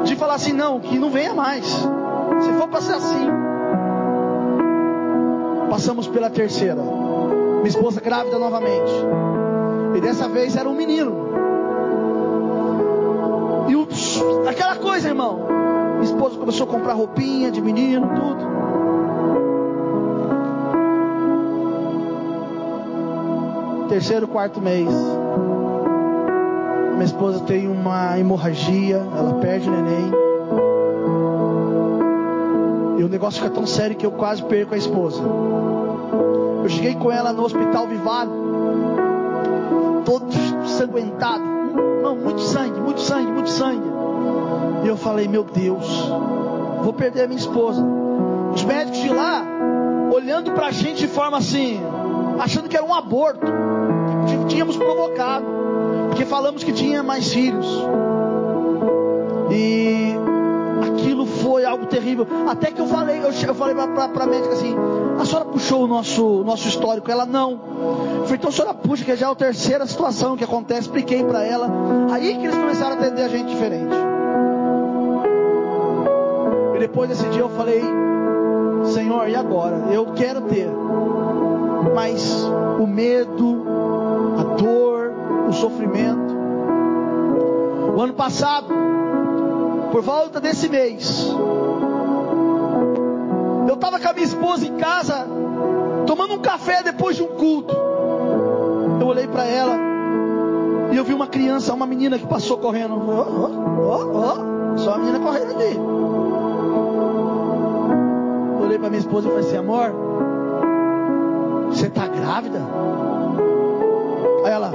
de 0.04 0.16
falar 0.16 0.36
assim, 0.36 0.54
não, 0.54 0.80
que 0.80 1.00
não 1.00 1.10
venha 1.10 1.34
mais. 1.34 1.66
Se 1.66 2.54
for 2.58 2.68
para 2.68 2.82
ser 2.82 2.94
assim. 2.94 3.28
Passamos 5.70 6.08
pela 6.08 6.30
terceira. 6.30 6.82
Minha 6.82 7.68
esposa 7.68 8.00
grávida 8.00 8.38
novamente. 8.38 8.92
E 9.96 10.02
dessa 10.02 10.30
vez 10.30 10.56
era 10.56 10.70
um 10.70 10.76
menino. 10.76 11.33
Aquela 14.48 14.76
coisa, 14.76 15.10
irmão. 15.10 15.48
Minha 15.94 16.04
esposa 16.04 16.38
começou 16.38 16.68
a 16.68 16.70
comprar 16.70 16.94
roupinha 16.94 17.52
de 17.52 17.62
menino, 17.62 18.08
tudo. 18.16 18.44
Terceiro, 23.90 24.28
quarto 24.28 24.60
mês. 24.60 24.90
Minha 26.94 27.06
esposa 27.06 27.40
tem 27.42 27.68
uma 27.68 28.18
hemorragia, 28.20 28.98
ela 29.16 29.34
perde 29.36 29.70
o 29.70 29.72
neném. 29.72 30.12
E 32.98 33.04
o 33.04 33.10
negócio 33.10 33.42
fica 33.42 33.54
tão 33.54 33.66
sério 33.66 33.96
que 33.96 34.06
eu 34.06 34.12
quase 34.12 34.44
perco 34.44 34.74
a 34.74 34.78
esposa. 34.78 35.22
Eu 35.22 36.70
cheguei 36.70 36.96
com 36.96 37.12
ela 37.12 37.34
no 37.34 37.44
hospital 37.44 37.88
Vivado, 37.88 38.32
todo 40.06 40.32
sanguentado. 40.68 41.44
Não, 42.02 42.16
muito 42.16 42.42
sangue, 42.42 42.80
muito 42.80 43.02
sangue, 43.02 43.32
muito 43.32 43.50
sangue. 43.50 43.93
E 44.84 44.88
eu 44.88 44.98
falei, 44.98 45.28
meu 45.28 45.44
Deus, 45.44 45.86
vou 46.82 46.94
perder 46.94 47.24
a 47.24 47.28
minha 47.28 47.40
esposa. 47.40 47.84
Os 48.54 48.64
médicos 48.64 49.00
de 49.00 49.10
lá, 49.10 49.44
olhando 50.14 50.52
pra 50.52 50.72
gente 50.72 51.00
de 51.00 51.08
forma 51.08 51.38
assim, 51.38 51.80
achando 52.40 52.70
que 52.70 52.76
era 52.76 52.86
um 52.86 52.94
aborto, 52.94 53.48
tínhamos 54.48 54.76
provocado, 54.78 55.46
porque 56.10 56.26
falamos 56.26 56.64
que 56.64 56.72
tinha 56.72 57.02
mais 57.02 57.34
filhos. 57.34 57.66
E 59.52 60.14
aquilo 60.84 61.26
foi 61.26 61.66
algo 61.66 61.86
terrível. 61.86 62.28
Até 62.48 62.72
que 62.72 62.82
eu 62.82 62.88
falei, 62.88 63.22
eu 63.24 63.56
falei 63.56 63.76
para 63.76 64.24
a 64.24 64.28
médica 64.28 64.54
assim: 64.54 64.76
a 65.20 65.26
senhora 65.26 65.46
puxou 65.46 65.84
o 65.84 65.88
nosso, 65.88 66.44
nosso 66.44 66.68
histórico? 66.68 67.10
Ela 67.10 67.26
não. 67.26 67.52
Eu 67.52 68.24
falei, 68.24 68.36
então 68.36 68.50
a 68.50 68.54
senhora 68.54 68.74
puxa, 68.74 69.04
que 69.04 69.16
já 69.16 69.28
é 69.28 69.32
a 69.32 69.36
terceira 69.36 69.86
situação 69.86 70.36
que 70.36 70.44
acontece. 70.44 70.82
Expliquei 70.82 71.24
para 71.24 71.44
ela. 71.44 71.70
Aí 72.12 72.36
que 72.38 72.46
eles 72.46 72.58
começaram 72.58 72.96
a 72.96 73.00
atender 73.00 73.24
a 73.24 73.28
gente 73.28 73.50
diferente. 73.50 74.03
Depois 76.84 77.08
desse 77.08 77.26
dia 77.30 77.40
eu 77.40 77.50
falei: 77.52 77.82
Senhor, 78.94 79.30
e 79.30 79.36
agora? 79.38 79.86
Eu 79.90 80.08
quero 80.08 80.42
ter. 80.42 80.68
Mas 81.96 82.44
o 82.78 82.86
medo, 82.86 83.64
a 84.38 84.44
dor, 84.62 85.14
o 85.48 85.54
sofrimento. 85.54 86.34
O 87.96 88.02
ano 88.02 88.14
passado, 88.14 88.68
por 89.94 90.02
volta 90.02 90.42
desse 90.42 90.68
mês, 90.68 91.34
eu 93.66 93.76
estava 93.76 93.98
com 93.98 94.10
a 94.10 94.14
minha 94.14 94.26
esposa 94.26 94.66
em 94.66 94.76
casa, 94.76 95.26
tomando 96.06 96.34
um 96.34 96.40
café 96.40 96.84
depois 96.84 97.16
de 97.16 97.24
um 97.24 97.28
culto. 97.28 97.74
Eu 99.00 99.08
olhei 99.08 99.28
para 99.28 99.46
ela 99.46 99.80
e 100.92 100.98
eu 100.98 101.06
vi 101.06 101.14
uma 101.14 101.28
criança, 101.28 101.74
uma 101.74 101.86
menina 101.86 102.20
que 102.20 102.28
passou 102.28 102.58
correndo. 102.58 102.94
Ó, 102.94 103.26
ó, 103.88 104.74
ó, 104.74 104.78
só 104.78 104.96
a 104.96 104.98
menina 104.98 105.22
correndo 105.22 105.52
ali. 105.52 106.03
Olhei 108.74 108.80
para 108.80 108.90
minha 108.90 109.02
esposa 109.02 109.28
e 109.28 109.32
falei 109.32 109.46
assim: 109.46 109.58
amor, 109.58 109.94
você 111.70 111.86
está 111.86 112.08
grávida? 112.08 112.60
Aí 114.44 114.52
ela, 114.52 114.72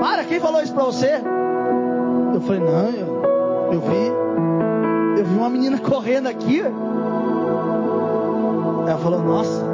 para, 0.00 0.24
quem 0.24 0.40
falou 0.40 0.60
isso 0.60 0.74
para 0.74 0.82
você? 0.82 1.12
Eu 2.34 2.40
falei, 2.40 2.60
não, 2.60 2.90
eu, 2.90 3.22
eu 3.72 3.80
vi. 3.80 4.10
Eu 5.20 5.24
vi 5.24 5.36
uma 5.36 5.48
menina 5.48 5.78
correndo 5.88 6.26
aqui. 6.26 6.60
Ela 8.88 8.98
falou, 8.98 9.22
nossa. 9.22 9.62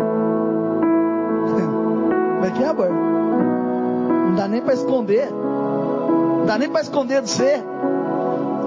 Como 1.49 2.45
é 2.45 2.51
que 2.51 2.63
é, 2.63 2.67
amor? 2.67 2.91
Não 2.91 4.35
dá 4.35 4.47
nem 4.47 4.61
para 4.61 4.75
esconder. 4.75 5.31
Não 5.31 6.45
dá 6.45 6.59
nem 6.59 6.69
para 6.69 6.83
esconder 6.83 7.23
de 7.23 7.31
você. 7.31 7.65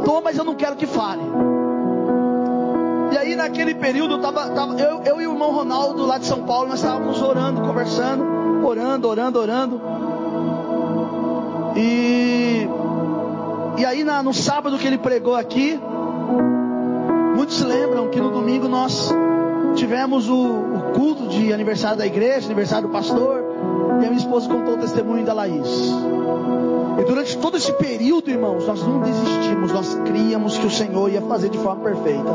Tô, 0.04 0.20
mas 0.20 0.36
eu 0.36 0.44
não 0.44 0.56
quero 0.56 0.76
que 0.76 0.88
fale. 0.88 1.22
Naquele 3.46 3.76
período 3.76 4.18
tava, 4.18 4.50
tava, 4.50 4.74
eu, 4.82 5.04
eu 5.04 5.22
e 5.22 5.28
o 5.28 5.34
irmão 5.34 5.52
Ronaldo 5.52 6.04
lá 6.04 6.18
de 6.18 6.26
São 6.26 6.48
Paulo, 6.48 6.68
nós 6.68 6.80
estávamos 6.80 7.22
orando, 7.22 7.62
conversando, 7.62 8.26
orando, 8.66 9.08
orando, 9.08 9.40
orando. 9.40 9.82
E, 11.76 12.68
e 13.78 13.86
aí 13.86 14.04
na, 14.04 14.24
no 14.24 14.34
sábado 14.34 14.80
que 14.80 14.88
ele 14.88 14.98
pregou 14.98 15.36
aqui, 15.36 15.80
muitos 17.36 17.62
lembram 17.62 18.10
que 18.10 18.20
no 18.20 18.32
domingo 18.32 18.68
nós 18.68 19.14
tivemos 19.76 20.28
o, 20.28 20.36
o 20.36 20.92
culto 20.96 21.28
de 21.28 21.54
aniversário 21.54 22.00
da 22.00 22.08
igreja, 22.08 22.48
aniversário 22.48 22.88
do 22.88 22.92
pastor, 22.92 23.44
e 24.02 24.06
a 24.06 24.10
minha 24.10 24.18
esposa 24.18 24.50
contou 24.50 24.74
o 24.74 24.78
testemunho 24.78 25.24
da 25.24 25.34
Laís. 25.34 25.94
E 27.00 27.04
durante 27.04 27.38
todo 27.38 27.58
esse 27.58 27.74
período, 27.74 28.30
irmãos, 28.30 28.66
nós 28.66 28.82
não 28.82 29.02
desistimos, 29.02 29.72
nós 29.72 29.96
críamos 30.06 30.58
que 30.58 30.66
o 30.66 30.72
Senhor 30.72 31.10
ia 31.12 31.22
fazer 31.22 31.50
de 31.50 31.58
forma 31.58 31.84
perfeita. 31.84 32.32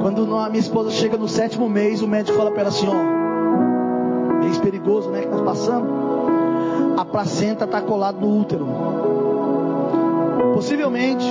Quando 0.00 0.36
a 0.36 0.48
minha 0.48 0.60
esposa 0.60 0.90
chega 0.90 1.16
no 1.16 1.28
sétimo 1.28 1.68
mês, 1.68 2.02
o 2.02 2.08
médico 2.08 2.36
fala 2.36 2.50
para 2.50 2.62
ela 2.62 2.70
assim: 2.70 2.88
ó, 2.88 4.40
mês 4.42 4.58
perigoso, 4.58 5.10
né, 5.10 5.22
que 5.22 5.28
nós 5.28 5.42
passamos 5.42 6.12
a 6.96 7.04
placenta 7.04 7.64
está 7.64 7.80
colada 7.80 8.18
no 8.20 8.40
útero. 8.40 8.66
Possivelmente 10.54 11.26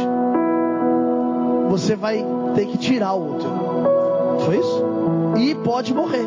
você 1.69 1.95
vai 1.95 2.25
ter 2.55 2.65
que 2.65 2.77
tirar 2.77 3.13
o 3.13 3.35
útero. 3.35 3.51
Foi 4.45 4.57
isso? 4.57 4.83
E 5.37 5.55
pode 5.55 5.93
morrer. 5.93 6.25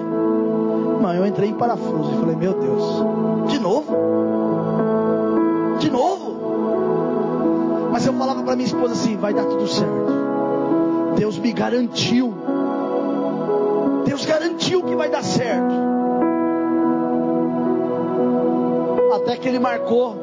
Mãe, 1.01 1.19
eu 1.19 1.27
entrei 1.27 1.51
em 1.51 1.55
parafuso 1.55 2.13
e 2.13 2.21
falei, 2.21 2.37
meu 2.37 2.55
Deus, 2.55 2.85
de 3.49 3.59
novo? 3.59 3.93
De 5.85 5.91
novo? 5.91 7.91
Mas 7.93 8.07
eu 8.07 8.15
falava 8.15 8.43
para 8.43 8.57
minha 8.57 8.67
esposa 8.67 8.95
assim, 8.95 9.19
vai 9.19 9.35
dar 9.35 9.45
tudo 9.45 9.69
certo. 9.69 11.15
Deus 11.15 11.39
me 11.39 11.53
garantiu. 11.53 12.33
Deus 14.07 14.25
garantiu 14.25 14.83
que 14.83 14.97
vai 14.97 15.11
dar 15.11 15.23
certo. 15.23 15.75
Até 19.15 19.37
que 19.37 19.47
ele 19.47 19.59
marcou 19.59 20.17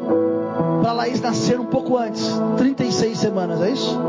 para 0.81 0.93
Laís 0.93 1.21
nascer 1.21 1.59
um 1.59 1.67
pouco 1.67 1.95
antes 1.95 2.27
36 2.57 3.17
semanas, 3.17 3.61
é 3.61 3.69
isso? 3.69 3.99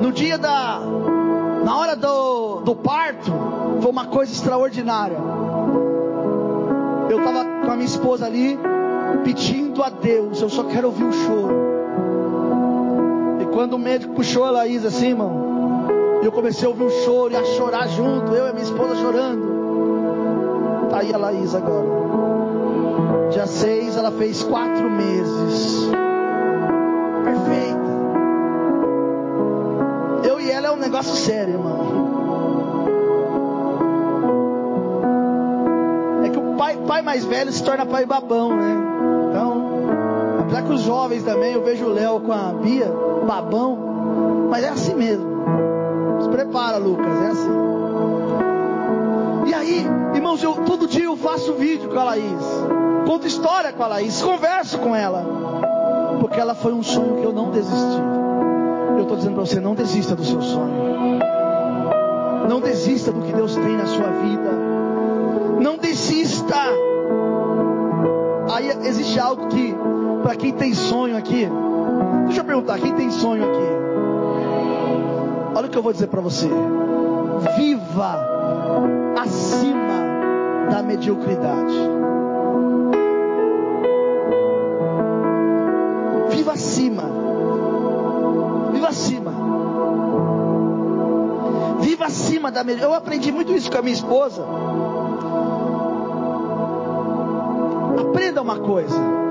No 0.00 0.12
dia 0.12 0.36
da. 0.36 0.80
Na 1.64 1.78
hora 1.78 1.96
do, 1.96 2.60
do 2.60 2.76
parto, 2.76 3.32
foi 3.80 3.90
uma 3.90 4.04
coisa 4.04 4.30
extraordinária. 4.30 5.16
Eu 7.08 7.18
estava 7.18 7.44
com 7.64 7.70
a 7.70 7.74
minha 7.74 7.86
esposa 7.86 8.26
ali, 8.26 8.58
pedindo 9.22 9.82
a 9.82 9.88
Deus, 9.88 10.40
eu 10.40 10.48
só 10.48 10.64
quero 10.64 10.88
ouvir 10.88 11.04
o 11.04 11.12
choro. 11.12 11.54
E 13.40 13.46
quando 13.46 13.74
o 13.74 13.78
médico 13.78 14.14
puxou 14.14 14.44
a 14.44 14.50
Laís 14.50 14.84
assim, 14.84 15.08
irmão, 15.08 15.44
eu 16.22 16.32
comecei 16.32 16.66
a 16.66 16.70
ouvir 16.70 16.84
o 16.84 16.90
choro 16.90 17.32
e 17.32 17.36
a 17.36 17.44
chorar 17.44 17.86
junto, 17.88 18.32
eu 18.32 18.48
e 18.48 18.52
minha 18.52 18.64
esposa 18.64 18.94
chorando. 18.96 20.88
Tá 20.88 21.00
aí 21.00 21.12
a 21.12 21.18
Laís 21.18 21.54
agora. 21.54 23.28
Dia 23.30 23.46
6 23.46 23.96
ela 23.96 24.10
fez 24.12 24.42
quatro 24.42 24.90
meses. 24.90 25.90
Perfeita. 27.24 27.94
Eu 30.28 30.40
e 30.40 30.50
ela 30.50 30.68
é 30.68 30.70
um 30.70 30.76
negócio 30.76 31.14
sério, 31.14 31.54
irmão. 31.54 31.84
É 36.24 36.28
que 36.30 36.38
o 36.38 36.54
pai 36.86 37.02
mais 37.02 37.24
velho 37.24 37.52
se 37.52 37.62
torna 37.62 37.84
pai 37.84 38.06
babão, 38.06 38.56
né? 38.56 38.93
Que 40.66 40.72
os 40.72 40.82
jovens 40.82 41.22
também, 41.22 41.52
eu 41.52 41.62
vejo 41.62 41.86
o 41.86 41.92
Léo 41.92 42.20
com 42.20 42.32
a 42.32 42.52
Bia, 42.52 42.90
babão, 43.26 44.48
mas 44.50 44.64
é 44.64 44.68
assim 44.68 44.94
mesmo. 44.94 45.26
Se 46.20 46.28
prepara, 46.28 46.78
Lucas, 46.78 47.06
é 47.06 47.26
assim. 47.26 47.50
E 49.46 49.54
aí, 49.54 49.86
irmãos, 50.14 50.42
eu, 50.42 50.54
todo 50.64 50.86
dia 50.86 51.04
eu 51.04 51.16
faço 51.16 51.52
vídeo 51.54 51.90
com 51.90 51.98
a 51.98 52.04
Laís. 52.04 52.44
Conto 53.06 53.26
história 53.26 53.72
com 53.72 53.82
a 53.82 53.86
Laís, 53.86 54.22
converso 54.22 54.78
com 54.78 54.96
ela. 54.96 55.24
Porque 56.20 56.40
ela 56.40 56.54
foi 56.54 56.72
um 56.72 56.82
sonho 56.82 57.16
que 57.16 57.24
eu 57.24 57.32
não 57.32 57.50
desisti. 57.50 58.00
Eu 58.96 59.02
estou 59.02 59.16
dizendo 59.16 59.34
para 59.34 59.44
você, 59.44 59.60
não 59.60 59.74
desista 59.74 60.16
do 60.16 60.24
seu 60.24 60.40
sonho. 60.40 61.18
Não 62.48 62.60
desista 62.60 63.12
do 63.12 63.20
que 63.20 63.32
Deus 63.32 63.54
tem 63.54 63.76
na 63.76 63.86
sua 63.86 64.10
vida. 64.10 64.50
Não 65.60 65.76
desista. 65.76 66.56
Aí 68.52 68.70
existe 68.86 69.18
algo 69.18 69.48
que, 69.48 69.73
para 70.24 70.36
quem 70.36 70.54
tem 70.54 70.72
sonho 70.72 71.18
aqui, 71.18 71.46
deixa 72.24 72.40
eu 72.40 72.44
perguntar, 72.46 72.78
quem 72.78 72.94
tem 72.94 73.10
sonho 73.10 73.44
aqui? 73.44 73.68
Olha 75.54 75.66
o 75.66 75.68
que 75.68 75.76
eu 75.76 75.82
vou 75.82 75.92
dizer 75.92 76.06
para 76.06 76.22
você. 76.22 76.48
Viva 77.58 78.26
acima 79.18 80.70
da 80.70 80.82
mediocridade. 80.82 81.74
Viva 86.30 86.52
acima. 86.52 87.02
Viva 88.72 88.88
acima. 88.88 89.32
Viva 91.82 92.06
acima 92.06 92.50
da 92.50 92.64
mediocridade. 92.64 92.92
Eu 92.92 92.94
aprendi 92.94 93.30
muito 93.30 93.52
isso 93.52 93.70
com 93.70 93.76
a 93.76 93.82
minha 93.82 93.94
esposa. 93.94 94.42
Aprenda 98.00 98.40
uma 98.40 98.58
coisa. 98.58 99.23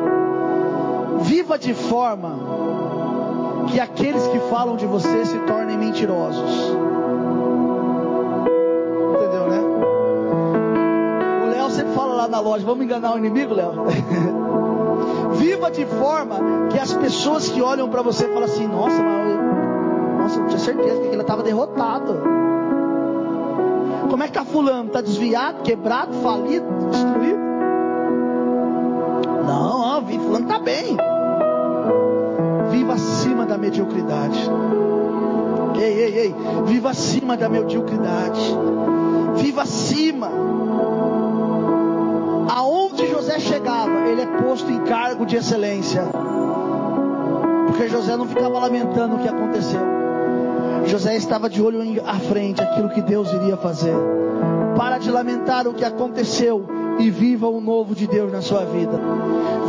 Viva 1.34 1.58
de 1.58 1.74
forma 1.74 2.38
que 3.72 3.80
aqueles 3.80 4.28
que 4.28 4.38
falam 4.52 4.76
de 4.76 4.86
você 4.86 5.26
se 5.26 5.40
tornem 5.40 5.76
mentirosos. 5.76 6.76
Entendeu, 9.16 9.48
né? 9.50 9.60
O 11.44 11.50
Léo 11.50 11.72
sempre 11.72 11.92
fala 11.94 12.14
lá 12.14 12.28
na 12.28 12.40
loja: 12.40 12.64
vamos 12.64 12.86
enganar 12.86 13.16
o 13.16 13.18
inimigo, 13.18 13.56
Léo? 13.56 13.72
Viva 15.34 15.72
de 15.72 15.88
forma 15.88 16.68
que 16.72 16.78
as 16.78 16.94
pessoas 16.94 17.50
que 17.50 17.64
olham 17.64 17.90
para 17.90 18.04
você 18.04 18.28
falam 18.28 18.44
assim: 18.44 18.68
nossa, 18.68 19.02
mas 19.02 19.36
nossa, 20.20 20.40
eu 20.40 20.48
tinha 20.50 20.60
certeza 20.60 21.02
que 21.02 21.08
ele 21.08 21.22
estava 21.22 21.42
derrotado. 21.42 22.22
Como 24.08 24.22
é 24.22 24.28
que 24.28 24.34
tá 24.34 24.46
fulano? 24.46 24.86
Está 24.86 25.02
desviado, 25.02 25.64
quebrado, 25.64 26.14
falido, 26.14 26.68
destruído? 26.92 27.40
Não, 29.48 29.98
ó, 29.98 30.02
fulano 30.04 30.46
está 30.46 30.60
bem 30.60 30.96
mediocridade. 33.74 34.40
Ei, 35.76 36.02
ei, 36.02 36.18
ei, 36.18 36.36
viva 36.66 36.92
acima 36.92 37.36
da 37.36 37.50
mediocridade. 37.50 38.40
Viva 39.36 39.64
acima. 39.64 40.30
Aonde 42.50 43.08
José 43.08 43.40
chegava, 43.40 44.08
ele 44.08 44.22
é 44.22 44.28
posto 44.28 44.72
em 44.72 44.82
cargo 44.82 45.26
de 45.26 45.38
excelência. 45.38 46.04
Porque 47.68 47.90
José 47.90 48.16
não 48.16 48.28
ficava 48.28 48.60
lamentando 48.60 49.16
o 49.16 49.20
que 49.20 49.28
aconteceu. 49.28 49.82
José 50.86 51.16
estava 51.16 51.50
de 51.50 51.62
olho 51.62 51.82
à 52.06 52.20
frente, 52.20 52.62
aquilo 52.62 52.90
que 52.90 53.02
Deus 53.02 53.32
iria 53.34 53.58
fazer. 53.58 53.96
Para 54.78 55.00
de 55.00 55.10
lamentar 55.10 55.68
o 55.68 55.74
que 55.74 55.84
aconteceu 55.84 56.66
e 57.00 57.10
viva 57.10 57.48
o 57.48 57.60
novo 57.60 57.96
de 57.96 58.08
Deus 58.08 58.32
na 58.32 58.42
sua 58.42 58.66
vida. 58.66 59.00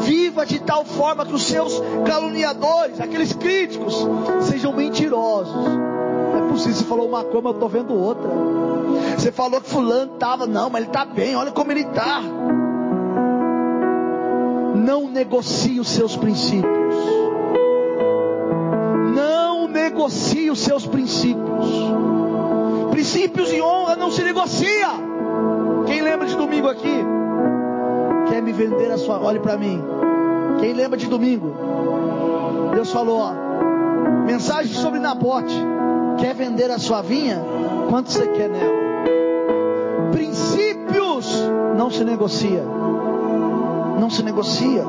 Viva 0.00 0.44
de 0.44 0.60
tal 0.60 0.84
forma 0.84 1.24
que 1.24 1.34
os 1.34 1.42
seus 1.44 1.82
caluniadores, 2.06 3.00
aqueles 3.00 3.32
críticos, 3.32 4.06
sejam 4.42 4.72
mentirosos. 4.72 5.54
Não 5.54 6.46
é 6.46 6.48
possível, 6.48 6.74
você 6.74 6.84
falou 6.84 7.08
uma 7.08 7.24
coisa, 7.24 7.48
eu 7.48 7.52
estou 7.52 7.68
vendo 7.68 7.94
outra. 7.94 8.28
Você 9.16 9.32
falou 9.32 9.60
que 9.60 9.68
fulano 9.68 10.14
estava, 10.14 10.46
não, 10.46 10.68
mas 10.68 10.82
ele 10.82 10.90
está 10.90 11.04
bem, 11.04 11.34
olha 11.36 11.50
como 11.50 11.70
ele 11.72 11.80
está. 11.80 12.20
Não 14.74 15.08
negocie 15.08 15.80
os 15.80 15.88
seus 15.88 16.16
princípios. 16.16 16.94
Não 19.14 19.68
negocie 19.68 20.50
os 20.50 20.58
seus 20.58 20.86
princípios. 20.86 21.68
Princípios 22.90 23.52
e 23.52 23.60
honra 23.60 23.96
não 23.96 24.10
se 24.10 24.22
negocia. 24.22 25.13
Lembra 26.24 26.26
de 26.26 26.36
domingo 26.36 26.68
aqui? 26.68 27.04
Quer 28.30 28.40
me 28.40 28.50
vender 28.52 28.90
a 28.90 28.96
sua. 28.96 29.20
Olhe 29.20 29.40
para 29.40 29.58
mim. 29.58 29.82
Quem 30.58 30.72
lembra 30.72 30.96
de 30.96 31.06
domingo? 31.06 31.54
Deus 32.72 32.90
falou, 32.90 33.18
ó. 33.18 33.34
Mensagem 34.24 34.72
sobre 34.72 34.98
Nabote. 35.00 35.54
Quer 36.18 36.34
vender 36.34 36.70
a 36.70 36.78
sua 36.78 37.02
vinha? 37.02 37.44
Quanto 37.90 38.10
você 38.10 38.26
quer 38.28 38.48
nela? 38.48 38.72
Princípios 40.12 41.44
não 41.76 41.90
se 41.90 42.02
negocia. 42.04 42.64
Não 44.00 44.08
se 44.08 44.22
negocia. 44.22 44.84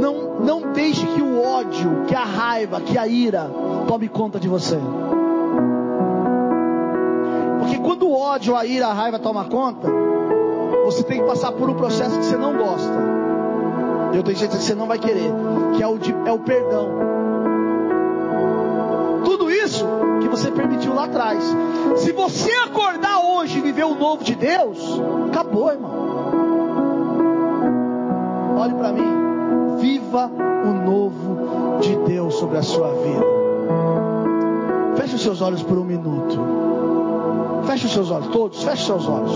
Não, 0.00 0.40
não 0.42 0.72
deixe 0.72 1.06
que 1.06 1.20
o 1.20 1.42
ódio, 1.42 2.06
que 2.06 2.14
a 2.14 2.24
raiva, 2.24 2.80
que 2.80 2.96
a 2.96 3.06
ira 3.06 3.50
tome 3.86 4.08
conta 4.08 4.40
de 4.40 4.48
você. 4.48 4.78
Quando 8.00 8.12
o 8.12 8.18
ódio, 8.18 8.56
a 8.56 8.64
ira, 8.64 8.86
a 8.86 8.94
raiva 8.94 9.18
toma 9.18 9.44
conta, 9.44 9.86
você 10.86 11.02
tem 11.02 11.20
que 11.20 11.26
passar 11.26 11.52
por 11.52 11.68
um 11.68 11.74
processo 11.74 12.18
que 12.18 12.24
você 12.24 12.36
não 12.38 12.56
gosta. 12.56 12.94
Eu 14.14 14.22
tenho 14.22 14.38
certeza 14.38 14.58
que 14.58 14.64
você 14.64 14.74
não 14.74 14.86
vai 14.86 14.98
querer, 14.98 15.30
que 15.76 15.82
é 15.82 15.86
o, 15.86 15.98
de, 15.98 16.10
é 16.24 16.32
o 16.32 16.38
perdão. 16.38 16.88
Tudo 19.22 19.50
isso 19.50 19.84
que 20.22 20.28
você 20.28 20.50
permitiu 20.50 20.94
lá 20.94 21.04
atrás. 21.04 21.44
Se 21.96 22.10
você 22.12 22.50
acordar 22.64 23.20
hoje 23.20 23.58
e 23.58 23.60
viver 23.60 23.84
o 23.84 23.94
novo 23.94 24.24
de 24.24 24.34
Deus, 24.34 24.78
acabou, 25.28 25.70
irmão. 25.70 25.92
Olhe 28.60 28.74
para 28.76 28.92
mim. 28.92 29.76
Viva 29.76 30.30
o 30.64 30.90
novo 30.90 31.80
de 31.82 31.96
Deus 31.96 32.32
sobre 32.36 32.56
a 32.56 32.62
sua 32.62 32.94
vida. 32.94 33.26
Feche 34.96 35.16
os 35.16 35.22
seus 35.22 35.42
olhos 35.42 35.62
por 35.62 35.76
um 35.76 35.84
minuto. 35.84 36.99
Feche 37.66 37.86
os 37.86 37.92
seus 37.92 38.10
olhos, 38.10 38.28
todos, 38.28 38.62
feche 38.62 38.84
seus 38.84 39.08
olhos. 39.08 39.32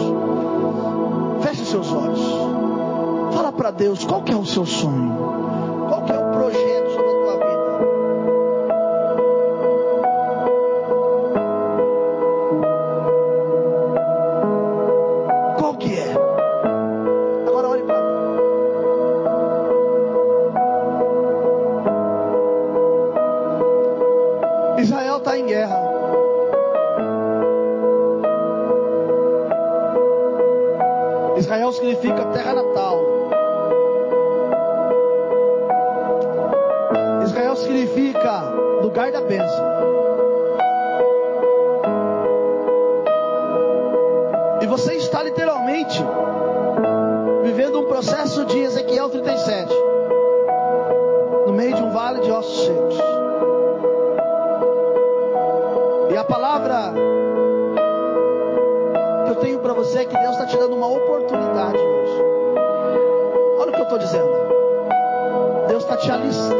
Feche 1.42 1.64
seus 1.64 1.92
olhos. 1.92 2.20
Fala 3.34 3.52
para 3.52 3.70
Deus 3.70 4.04
qual 4.04 4.22
que 4.22 4.32
é 4.32 4.36
o 4.36 4.44
seu 4.44 4.64
sonho. 4.64 5.43
Israel 31.36 31.72
significa 31.72 32.24
terra 32.26 32.54
natal. 32.54 33.00
Israel 37.24 37.56
significa 37.56 38.42
lugar 38.82 39.10
da 39.10 39.20
bênção. 39.20 39.64
E 44.62 44.66
você 44.66 44.94
está 44.94 45.22
literalmente 45.22 46.02
vivendo 47.42 47.80
um 47.80 47.84
processo 47.84 48.44
de 48.46 48.58
Ezequiel 48.60 49.10
37 49.10 49.74
no 51.46 51.52
meio 51.52 51.74
de 51.74 51.82
um 51.82 51.90
vale 51.90 52.20
de 52.20 52.30
ossos 52.30 52.66
secos. 52.66 52.98
E 56.10 56.16
a 56.16 56.24
palavra 56.24 56.94
te 66.04 66.12
alistando 66.12 66.53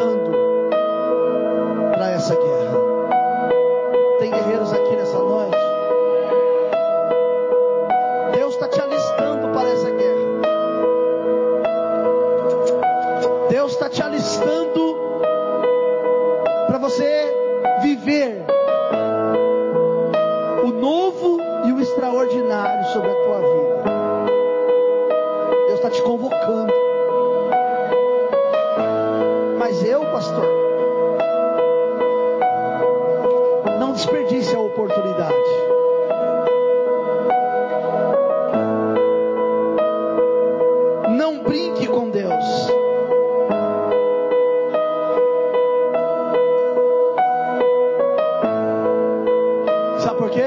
Sabe 50.15 50.19
por 50.19 50.31
quê? 50.31 50.47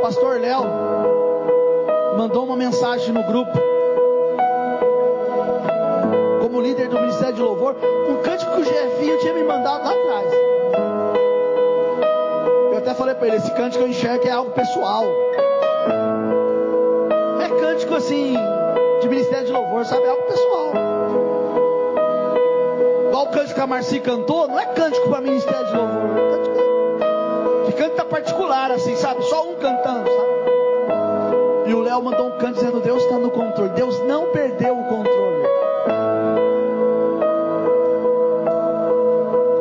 Pastor 0.00 0.40
Léo 0.40 0.64
mandou 2.16 2.44
uma 2.44 2.56
mensagem 2.56 3.12
no 3.12 3.22
grupo. 3.24 3.52
Como 6.40 6.60
líder 6.62 6.88
do 6.88 6.98
Ministério 6.98 7.34
de 7.34 7.42
louvor, 7.42 7.76
um 8.08 8.22
cântico 8.22 8.52
que 8.52 8.60
o 8.60 8.64
Jefinho 8.64 9.18
tinha 9.18 9.34
me 9.34 9.42
mandado 9.42 9.84
lá 9.84 9.90
atrás. 9.90 10.32
Eu 12.72 12.78
até 12.78 12.94
falei 12.94 13.14
para 13.14 13.26
ele, 13.26 13.36
esse 13.36 13.50
cântico 13.52 13.84
eu 13.84 13.88
enxergo 13.88 14.26
é 14.26 14.30
algo 14.30 14.52
pessoal. 14.52 15.04
É 17.44 17.60
cântico 17.60 17.94
assim, 17.94 18.34
de 19.02 19.08
ministério 19.08 19.46
de 19.46 19.52
louvor, 19.52 19.84
sabe? 19.84 20.04
É 20.04 20.08
algo 20.08 20.22
pessoal. 20.22 20.72
Igual 23.08 23.24
o 23.24 23.28
cântico 23.28 23.54
que 23.54 23.60
a 23.60 23.66
Marci 23.66 24.00
cantou, 24.00 24.48
não 24.48 24.58
é 24.58 24.66
cântico 24.66 25.10
para 25.10 25.20
ministério 25.20 25.66
de 25.66 25.76
louvor. 25.76 26.25
Canta 27.96 28.10
particular, 28.10 28.70
assim, 28.72 28.94
sabe? 28.94 29.22
Só 29.24 29.48
um 29.48 29.54
cantando, 29.54 30.06
sabe? 30.06 31.70
E 31.70 31.72
o 31.72 31.80
Léo 31.80 32.02
mandou 32.02 32.26
um 32.26 32.32
canto 32.32 32.56
dizendo: 32.56 32.78
Deus 32.80 33.02
está 33.02 33.16
no 33.18 33.30
controle. 33.30 33.70
Deus 33.70 33.98
não 34.00 34.26
perdeu 34.32 34.78
o 34.78 34.84
controle. 34.84 35.46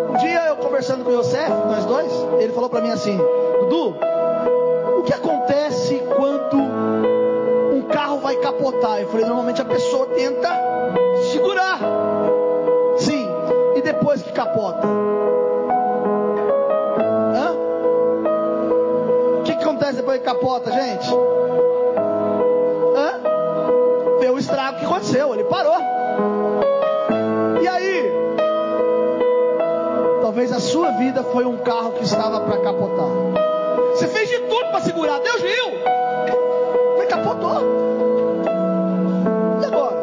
Um 0.09 0.17
dia 0.17 0.47
eu 0.47 0.57
conversando 0.57 1.05
com 1.05 1.11
o 1.11 1.13
Yosef, 1.13 1.49
nós 1.49 1.85
dois, 1.85 2.11
ele 2.41 2.51
falou 2.51 2.69
para 2.69 2.81
mim 2.81 2.91
assim: 2.91 3.17
Dudu, 3.17 3.95
o 4.99 5.03
que 5.03 5.13
acontece 5.13 6.03
quando 6.17 6.57
um 6.57 7.83
carro 7.83 8.17
vai 8.17 8.35
capotar? 8.35 8.99
Eu 8.99 9.07
falei: 9.07 9.25
normalmente 9.25 9.61
a 9.61 9.65
pessoa 9.65 10.07
tenta 10.07 10.49
segurar. 11.31 11.79
Sim, 12.97 13.29
e 13.77 13.81
depois 13.81 14.21
que 14.21 14.33
capota? 14.33 14.85
Acontece 20.31 20.71
depois 20.71 20.71
que 20.71 20.71
capota, 20.71 20.71
gente? 20.71 21.35
aconteceu, 25.05 25.33
ele 25.33 25.43
parou. 25.43 25.75
E 27.61 27.67
aí? 27.67 28.11
Talvez 30.21 30.51
a 30.51 30.59
sua 30.59 30.91
vida 30.91 31.23
foi 31.23 31.45
um 31.45 31.57
carro 31.57 31.93
que 31.93 32.03
estava 32.03 32.41
para 32.41 32.57
capotar. 32.59 33.07
Você 33.91 34.07
fez 34.07 34.29
de 34.29 34.39
tudo 34.39 34.65
para 34.71 34.81
segurar, 34.81 35.19
Deus 35.19 35.41
viu. 35.41 35.65
Mas 36.97 37.07
capotou. 37.07 37.61
E 39.61 39.65
agora? 39.65 39.95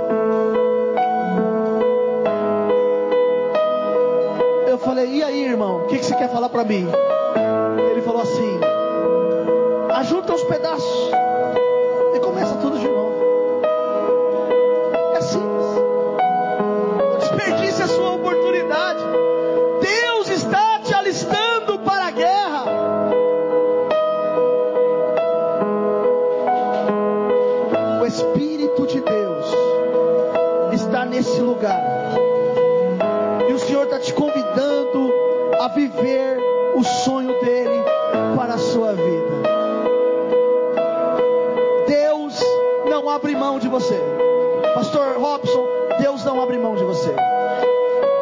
Eu 4.69 4.79
falei, 4.79 5.07
e 5.07 5.23
aí, 5.23 5.45
irmão? 5.45 5.85
O 5.85 5.87
que, 5.87 5.99
que 5.99 6.05
você 6.05 6.15
quer 6.15 6.31
falar 6.31 6.49
para 6.49 6.65
mim? 6.65 6.89
Pedaços 10.45 11.22
você. 43.73 43.99
Pastor 44.75 45.17
Robson, 45.19 45.67
Deus 45.99 46.23
não 46.25 46.41
abre 46.43 46.59
mão 46.59 46.77
de 46.77 46.85
você. 46.85 47.15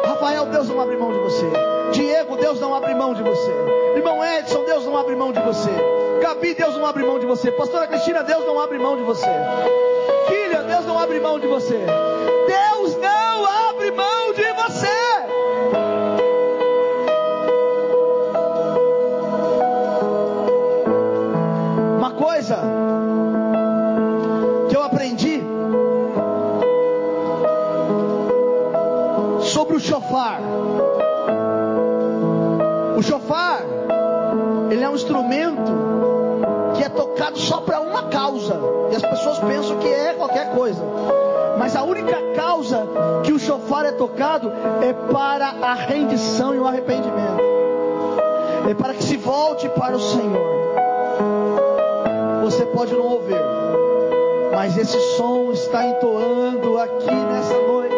Rafael, 0.05 0.45
Deus 0.45 0.69
não 0.69 0.79
abre 0.79 0.95
mão 0.95 1.11
de 1.11 1.19
você. 1.19 1.45
Diego, 1.91 2.37
Deus 2.37 2.59
não 2.59 2.73
abre 2.73 2.95
mão 2.95 3.13
de 3.13 3.21
você. 3.21 3.51
Irmão 3.95 4.23
Edson, 4.23 4.63
Deus 4.63 4.85
não 4.85 4.97
abre 4.97 5.13
mão 5.13 5.33
de 5.33 5.41
você. 5.41 5.69
Gabi, 6.21 6.53
Deus 6.53 6.75
não 6.77 6.85
abre 6.85 7.03
mão 7.03 7.19
de 7.19 7.25
você. 7.25 7.51
Pastora 7.51 7.85
Cristina, 7.85 8.23
Deus 8.23 8.45
não 8.45 8.59
abre 8.59 8.79
mão 8.79 8.95
de 8.95 9.03
você. 9.03 9.27
Filha, 10.27 10.63
Deus 10.63 10.85
não 10.85 10.97
abre 10.97 11.19
mão 11.19 11.37
de 11.37 11.47
você. 11.47 11.85
As 39.03 39.09
pessoas 39.11 39.39
pensam 39.39 39.77
que 39.77 39.87
é 39.87 40.13
qualquer 40.13 40.51
coisa. 40.51 40.81
Mas 41.57 41.75
a 41.75 41.83
única 41.83 42.17
causa 42.35 42.87
que 43.23 43.33
o 43.33 43.39
chofar 43.39 43.85
é 43.85 43.91
tocado 43.91 44.51
é 44.81 44.93
para 45.11 45.47
a 45.61 45.73
rendição 45.73 46.55
e 46.55 46.59
o 46.59 46.67
arrependimento. 46.67 47.41
É 48.69 48.73
para 48.73 48.93
que 48.93 49.03
se 49.03 49.17
volte 49.17 49.67
para 49.69 49.95
o 49.95 49.99
Senhor 49.99 50.61
você 52.51 52.65
pode 52.65 52.93
não 52.93 53.05
ouvir, 53.05 53.39
mas 54.53 54.77
esse 54.77 54.99
som 55.15 55.51
está 55.53 55.85
entoando 55.85 56.77
aqui 56.79 57.09
nessa 57.09 57.53
noite. 57.53 57.95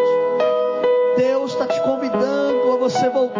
Deus 1.17 1.53
está 1.53 1.65
te 1.65 1.81
convidando 1.81 2.73
a 2.73 2.75
você 2.77 3.09
voltar 3.09 3.32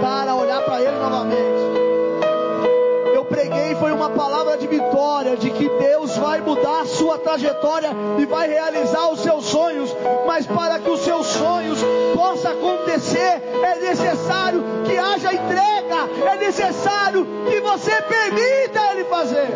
trajetória 7.24 7.90
e 8.20 8.26
vai 8.26 8.48
realizar 8.48 9.10
os 9.10 9.22
seus 9.22 9.46
sonhos, 9.46 9.96
mas 10.28 10.46
para 10.46 10.80
que 10.80 10.90
os 10.90 11.00
seus 11.00 11.26
sonhos 11.28 11.80
possam 12.14 12.52
acontecer, 12.52 13.42
é 13.64 13.76
necessário 13.82 14.64
que 14.86 14.98
haja 14.98 15.34
entrega, 15.34 16.30
é 16.32 16.38
necessário 16.38 17.26
que 17.50 17.60
você 17.62 18.02
permita 18.02 18.92
Ele 18.92 19.06
fazer. 19.06 19.48